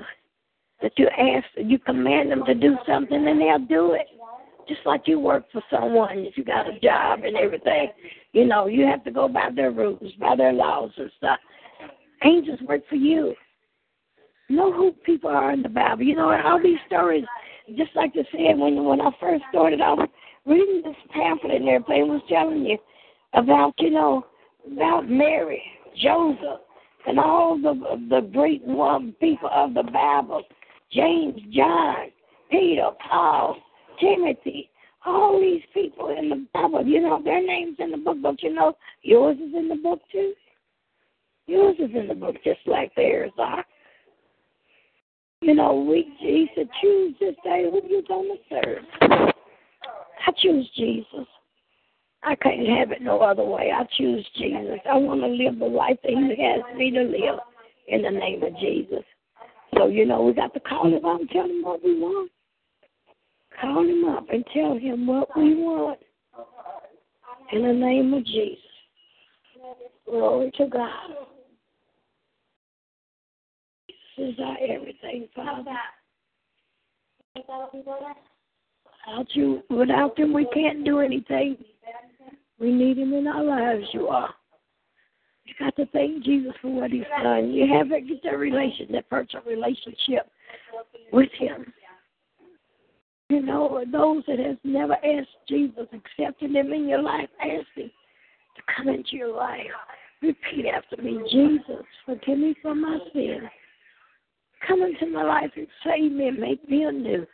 [0.82, 4.08] That you ask, you command them to do something, and they'll do it.
[4.68, 7.90] Just like you work for someone, if you got a job and everything,
[8.32, 11.40] you know, you have to go by their rules, by their laws and stuff.
[12.24, 13.34] Angels work for you.
[14.48, 16.04] Know who people are in the Bible.
[16.04, 17.26] You know, all these stories,
[17.76, 20.08] just like you said when when I first started off
[20.46, 22.78] reading this pamphlet and everything was telling you
[23.34, 24.26] about, you know,
[24.72, 25.61] about Mary,
[26.01, 26.61] Joseph,
[27.07, 27.74] and all the
[28.09, 30.43] the great one people of the Bible,
[30.91, 32.07] James, John,
[32.51, 33.57] Peter, Paul,
[33.99, 34.70] Timothy,
[35.05, 38.53] all these people in the Bible, you know, their names in the book, but you
[38.53, 40.34] know yours is in the book too?
[41.47, 43.65] Yours is in the book just like theirs are.
[45.41, 46.05] You know, we
[46.53, 48.84] said, choose this day who you're gonna serve.
[49.01, 51.26] I choose Jesus.
[52.24, 53.72] I can't have it no other way.
[53.74, 54.80] I choose Jesus.
[54.89, 57.39] I want to live the life that He has me to live
[57.88, 59.03] in the name of Jesus.
[59.76, 62.32] So, you know, we got to call Him up and tell Him what we want.
[63.61, 65.99] Call Him up and tell Him what we want
[67.51, 68.57] in the name of Jesus.
[70.05, 71.09] Glory to God.
[74.17, 75.72] This is our everything, Father.
[79.10, 81.57] Without you, without them, we can't do anything.
[82.60, 84.34] We need him in our lives, you are.
[85.45, 87.51] You got to thank Jesus for what he's done.
[87.51, 90.30] You have to get that relation, that personal relationship
[91.12, 91.74] with him.
[93.30, 97.89] You know, those that has never asked Jesus, accepted him in your life, ask him
[98.55, 99.66] to come into your life.
[100.22, 103.49] Repeat after me, Jesus, forgive me for my sins.
[104.68, 107.26] Come into my life and save me and make me anew.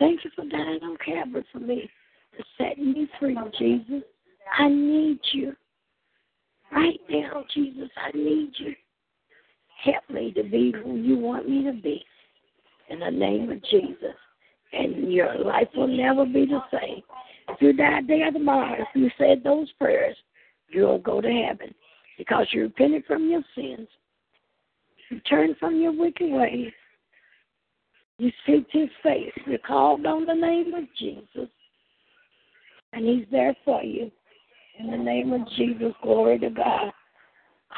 [0.00, 1.88] Thank you for dying on Calvary for me
[2.36, 4.02] and setting me free, Jesus.
[4.58, 5.54] I need you.
[6.72, 8.74] Right now, Jesus, I need you.
[9.84, 12.02] Help me to be who you want me to be.
[12.88, 14.16] In the name of Jesus.
[14.72, 17.02] And your life will never be the same.
[17.48, 20.16] If you die there tomorrow, if you said those prayers,
[20.68, 21.74] you'll go to heaven
[22.16, 23.88] because you repented from your sins.
[25.10, 26.72] You turned from your wicked ways.
[28.20, 29.32] You seek his face.
[29.46, 31.48] You called on the name of Jesus.
[32.92, 34.10] And he's there for you.
[34.78, 36.92] In the name of Jesus, glory to God.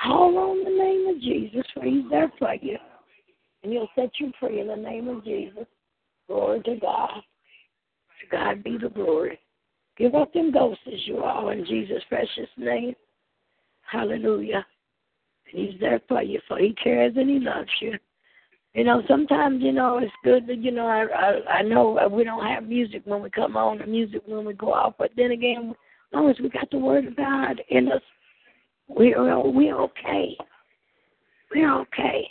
[0.03, 2.77] Call on the name of Jesus, for he's there for you.
[3.63, 5.67] And he'll set you free in the name of Jesus.
[6.27, 7.23] Glory to God.
[8.21, 9.39] To God be the glory.
[9.97, 12.97] Give up them ghosts as you are in Jesus' precious name.
[13.83, 14.67] Hallelujah.
[15.53, 17.93] And he's there for you, for he cares and he loves you.
[18.75, 22.25] You know, sometimes you know it's good that you know I I, I know we
[22.25, 25.33] don't have music when we come on, the music when we go off, but then
[25.33, 28.03] again, as long as we got the word of God in us,
[28.89, 30.37] we're we're okay.
[31.55, 32.31] We're okay.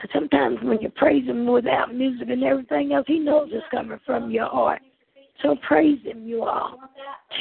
[0.00, 4.00] And sometimes when you praise Him without music and everything else, He knows it's coming
[4.04, 4.82] from your heart.
[5.42, 6.76] So praise Him, you all.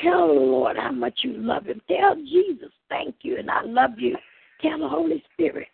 [0.04, 1.82] Tell the Lord how much you love Him.
[1.88, 4.16] Tell Jesus, thank you, and I love you.
[4.62, 5.68] Tell the Holy Spirit.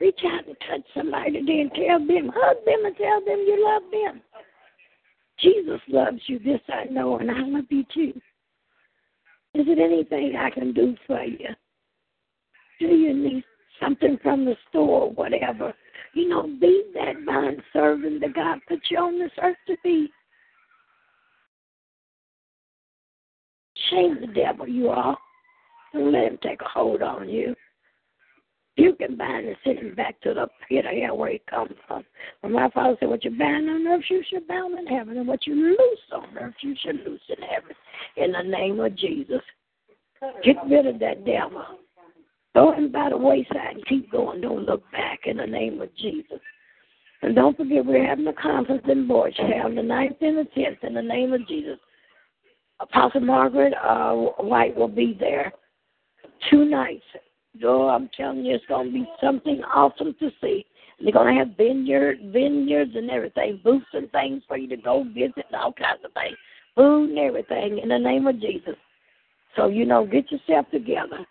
[0.00, 3.62] Reach out and touch somebody today and tell them, hug them and tell them you
[3.62, 4.22] love them.
[5.38, 8.20] Jesus loves you, this I know, and I love you too.
[9.54, 11.48] Is it anything I can do for you?
[12.78, 13.44] Do you need
[13.82, 15.74] something from the store or whatever?
[16.14, 20.08] You know, be that bond servant that God put you on this earth to be.
[23.90, 25.16] Shame the devil, you are.
[25.92, 27.54] Don't let him take a hold on you.
[28.80, 31.74] You can bind and send him back to the pit of hell where he comes
[31.86, 32.02] from.
[32.40, 35.28] When my father said, What you bind on earth, you should bound in heaven, and
[35.28, 37.76] what you loose on earth, you should loose in heaven.
[38.16, 39.42] In the name of Jesus.
[40.42, 41.62] Get rid of that devil.
[42.54, 44.40] Throw him by the wayside and keep going.
[44.40, 46.40] Don't look back in the name of Jesus.
[47.20, 50.94] And don't forget, we're having a conference in Boystown, the 9th and the 10th, in
[50.94, 51.78] the name of Jesus.
[52.80, 55.52] Apostle Margaret uh, White will be there
[56.50, 57.04] two nights
[57.64, 60.64] Oh, I'm telling you, it's going to be something awesome to see.
[61.00, 65.04] They're going to have vineyard, vineyards and everything, booths and things for you to go
[65.04, 66.36] visit and all kinds of things,
[66.76, 68.76] food and everything in the name of Jesus.
[69.56, 71.26] So, you know, get yourself together.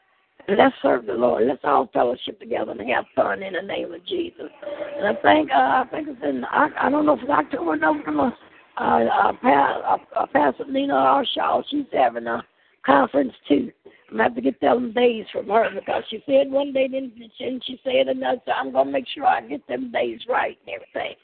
[0.48, 1.48] Let's serve the Lord.
[1.48, 4.50] Let's all fellowship together and have fun in the name of Jesus.
[4.98, 7.72] And I think uh, I think it's in I, I don't know if it's October
[7.72, 8.34] or November.
[8.78, 12.44] Uh, uh, uh, uh, Pastor Nina Arshaw, she's having a
[12.86, 13.72] conference too.
[14.12, 17.64] I'm have to get them days from her because she said one day, then and
[17.64, 18.42] she said another.
[18.46, 21.16] So I'm gonna make sure I get them days right and everything.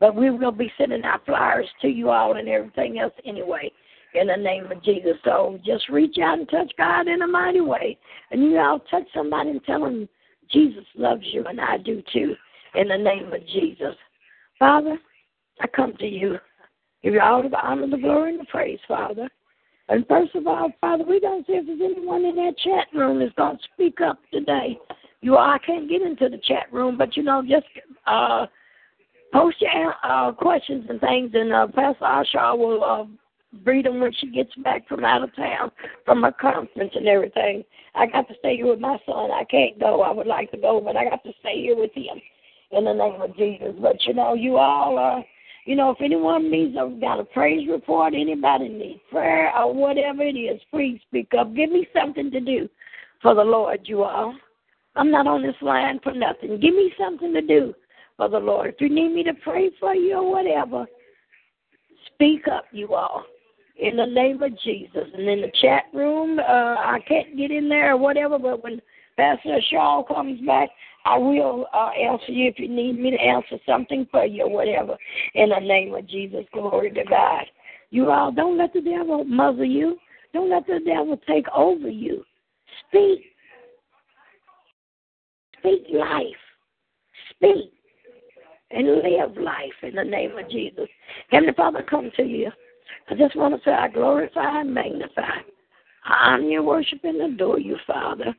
[0.00, 3.70] But we will be sending out flyers to you all and everything else anyway.
[4.14, 5.16] in the name of Jesus.
[5.24, 7.98] So just reach out and touch God in a mighty way.
[8.30, 10.08] And you all touch somebody and tell them
[10.50, 12.34] Jesus loves you, and I do too,
[12.74, 13.94] in the name of Jesus.
[14.58, 14.96] Father,
[15.60, 16.38] I come to you.
[17.02, 19.28] Give you all the honor, the glory, and the praise, Father.
[19.88, 23.20] And first of all, Father, going to see if there's anyone in that chat room
[23.20, 24.78] that's going to speak up today.
[25.20, 27.66] You I can't get into the chat room, but you know, just
[28.06, 28.46] uh,
[29.32, 33.04] post your uh, questions and things, and uh, Pastor Asha will uh,
[33.64, 35.70] read them when she gets back from out of town
[36.04, 37.64] from her conference and everything.
[37.94, 39.30] I got to stay here with my son.
[39.30, 40.02] I can't go.
[40.02, 42.20] I would like to go, but I got to stay here with him
[42.72, 43.74] in the name of Jesus.
[43.80, 45.20] But you know, you all are.
[45.20, 45.22] Uh,
[45.66, 50.22] you know, if anyone needs a got a praise report, anybody needs prayer or whatever
[50.22, 51.54] it is, please speak up.
[51.54, 52.68] Give me something to do
[53.20, 54.34] for the Lord, you all.
[54.94, 56.60] I'm not on this line for nothing.
[56.60, 57.74] Give me something to do
[58.16, 58.74] for the Lord.
[58.74, 60.86] If you need me to pray for you or whatever,
[62.14, 63.24] speak up, you all
[63.78, 65.04] in the name of Jesus.
[65.14, 68.80] And in the chat room, uh, I can't get in there or whatever, but when
[69.16, 70.68] Pastor Shaw comes back,
[71.06, 74.50] I will uh, answer you if you need me to answer something for you or
[74.50, 74.96] whatever.
[75.34, 77.44] In the name of Jesus, glory to God.
[77.90, 79.98] You all don't let the devil muzzle you.
[80.32, 82.24] Don't let the devil take over you.
[82.88, 83.20] Speak.
[85.60, 86.26] Speak life.
[87.30, 87.72] Speak
[88.72, 90.88] and live life in the name of Jesus.
[91.30, 92.50] Heavenly Father, come to you.
[93.08, 95.38] I just want to say I glorify and magnify.
[96.04, 98.34] I honor you, worship, and adore you, Father.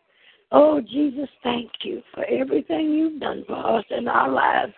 [0.52, 4.74] Oh, Jesus, thank you for everything you've done for us in our lives.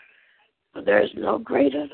[0.74, 1.88] For there's no greater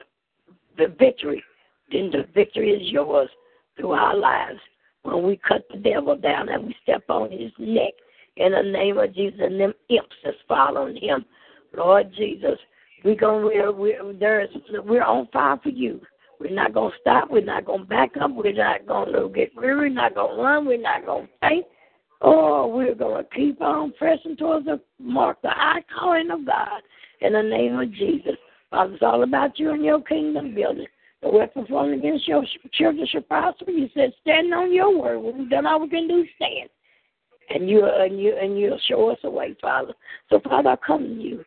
[0.77, 1.43] the victory
[1.91, 3.29] than the victory is yours
[3.77, 4.59] through our lives
[5.03, 7.93] when we cut the devil down and we step on his neck
[8.37, 11.25] in the name of Jesus and them imps that's following him.
[11.75, 12.57] Lord Jesus,
[13.03, 14.49] we're gonna we're we're there's
[14.85, 16.01] we're on fire for you.
[16.39, 17.31] We're not going to stop.
[17.31, 18.31] We're not going to back up.
[18.31, 19.75] We're not going to get weary.
[19.75, 20.65] We're not going to run.
[20.65, 21.65] We're not going to faint.
[22.21, 26.81] Oh, we're going to keep on pressing towards the mark, the high calling of God
[27.21, 28.35] in the name of Jesus.
[28.69, 30.87] Father, it's all about you and your kingdom building.
[31.21, 32.43] The weapon formed against your
[32.73, 33.71] children shall prosper.
[33.71, 35.19] You said, stand on your word.
[35.19, 36.69] We've done all we can do, stand.
[37.49, 39.93] And you and you and you'll show us a way, Father.
[40.31, 41.45] So Father, I come to you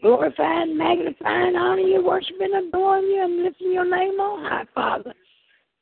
[0.00, 5.14] glorifying, magnifying, honoring you, worshiping, adoring you, and lifting your name on high, Father.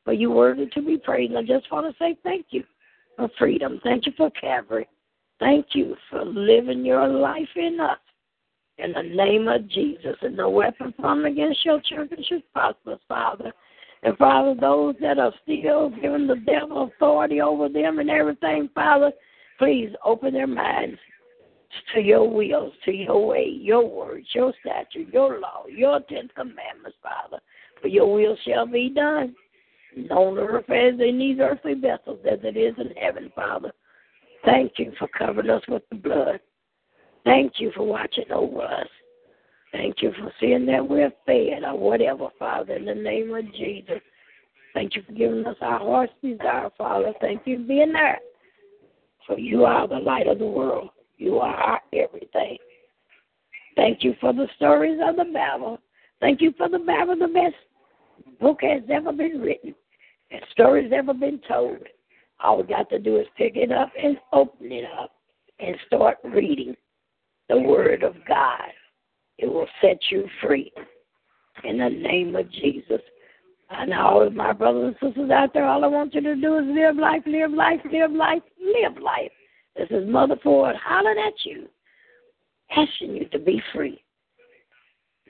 [0.04, 1.34] For you worthy to be praised.
[1.34, 2.64] I just want to say thank you
[3.16, 3.80] for freedom.
[3.82, 4.88] Thank you for Calvary.
[5.38, 7.98] Thank you for living your life in us.
[8.78, 13.52] In the name of Jesus, and no weapon formed against your children should prosper, Father.
[14.02, 19.12] And Father, those that are still giving the devil authority over them and everything, Father,
[19.58, 20.98] please open their minds
[21.94, 26.96] to your will, to your way, your words, your statute, your law, your Ten Commandments,
[27.02, 27.40] Father.
[27.80, 29.34] For your will shall be done,
[30.10, 33.72] on earth as in these earthly vessels, as it is in heaven, Father.
[34.44, 36.40] Thank you for covering us with the blood.
[37.24, 38.88] Thank you for watching over us.
[39.70, 44.00] Thank you for seeing that we're fed or whatever, Father, in the name of Jesus.
[44.74, 47.12] Thank you for giving us our heart's desire, Father.
[47.20, 48.18] Thank you for being there.
[49.26, 50.90] For you are the light of the world.
[51.16, 52.58] You are our everything.
[53.76, 55.78] Thank you for the stories of the Bible.
[56.20, 57.54] Thank you for the Bible, the best
[58.40, 59.74] book has ever been written
[60.32, 61.78] and stories ever been told.
[62.42, 65.12] All we got to do is pick it up and open it up
[65.60, 66.74] and start reading
[67.48, 68.70] the Word of God.
[69.38, 70.72] It will set you free
[71.64, 73.00] in the name of Jesus.
[73.70, 76.58] And all of my brothers and sisters out there, all I want you to do
[76.58, 79.32] is live life, live life, live life, live life.
[79.76, 81.68] This is Mother Ford hollering at you,
[82.76, 84.02] asking you to be free.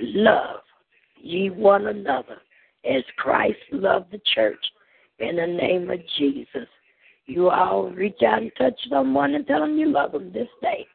[0.01, 0.61] Love
[1.17, 2.39] ye one another
[2.85, 4.59] as Christ loved the church
[5.23, 6.68] in the name of Jesus.
[7.27, 10.87] You all reach out and touch someone and tell them you love them this day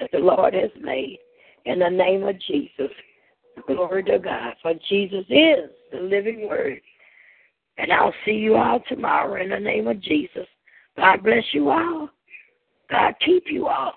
[0.00, 1.18] that the Lord has made
[1.64, 2.90] in the name of Jesus.
[3.66, 6.80] Glory to God, for Jesus is the living word.
[7.78, 10.46] And I'll see you all tomorrow in the name of Jesus.
[10.96, 12.08] God bless you all.
[12.90, 13.94] God keep you all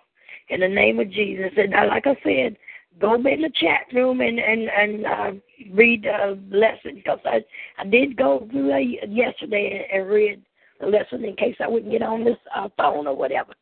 [0.49, 1.51] in the name of Jesus.
[1.55, 2.57] And uh, like I said,
[2.99, 5.31] go in the chat room and and and uh,
[5.73, 7.43] read the lesson because I
[7.77, 8.77] I did go through
[9.07, 10.41] yesterday and read
[10.79, 13.53] the lesson in case I wouldn't get on this uh, phone or whatever.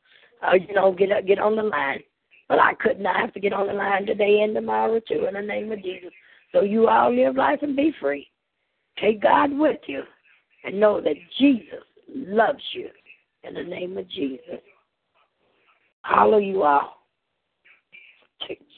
[0.42, 2.02] Uh, you know, get get on the line.
[2.48, 3.06] But I couldn't.
[3.06, 5.84] I have to get on the line today and tomorrow too in the name of
[5.84, 6.12] Jesus.
[6.54, 8.28] So you all live life and be free.
[9.00, 10.04] Take God with you
[10.64, 12.90] and know that Jesus loves you
[13.44, 14.62] in the name of Jesus.
[16.04, 16.94] Holler you all.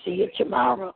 [0.06, 0.95] See you tomorrow.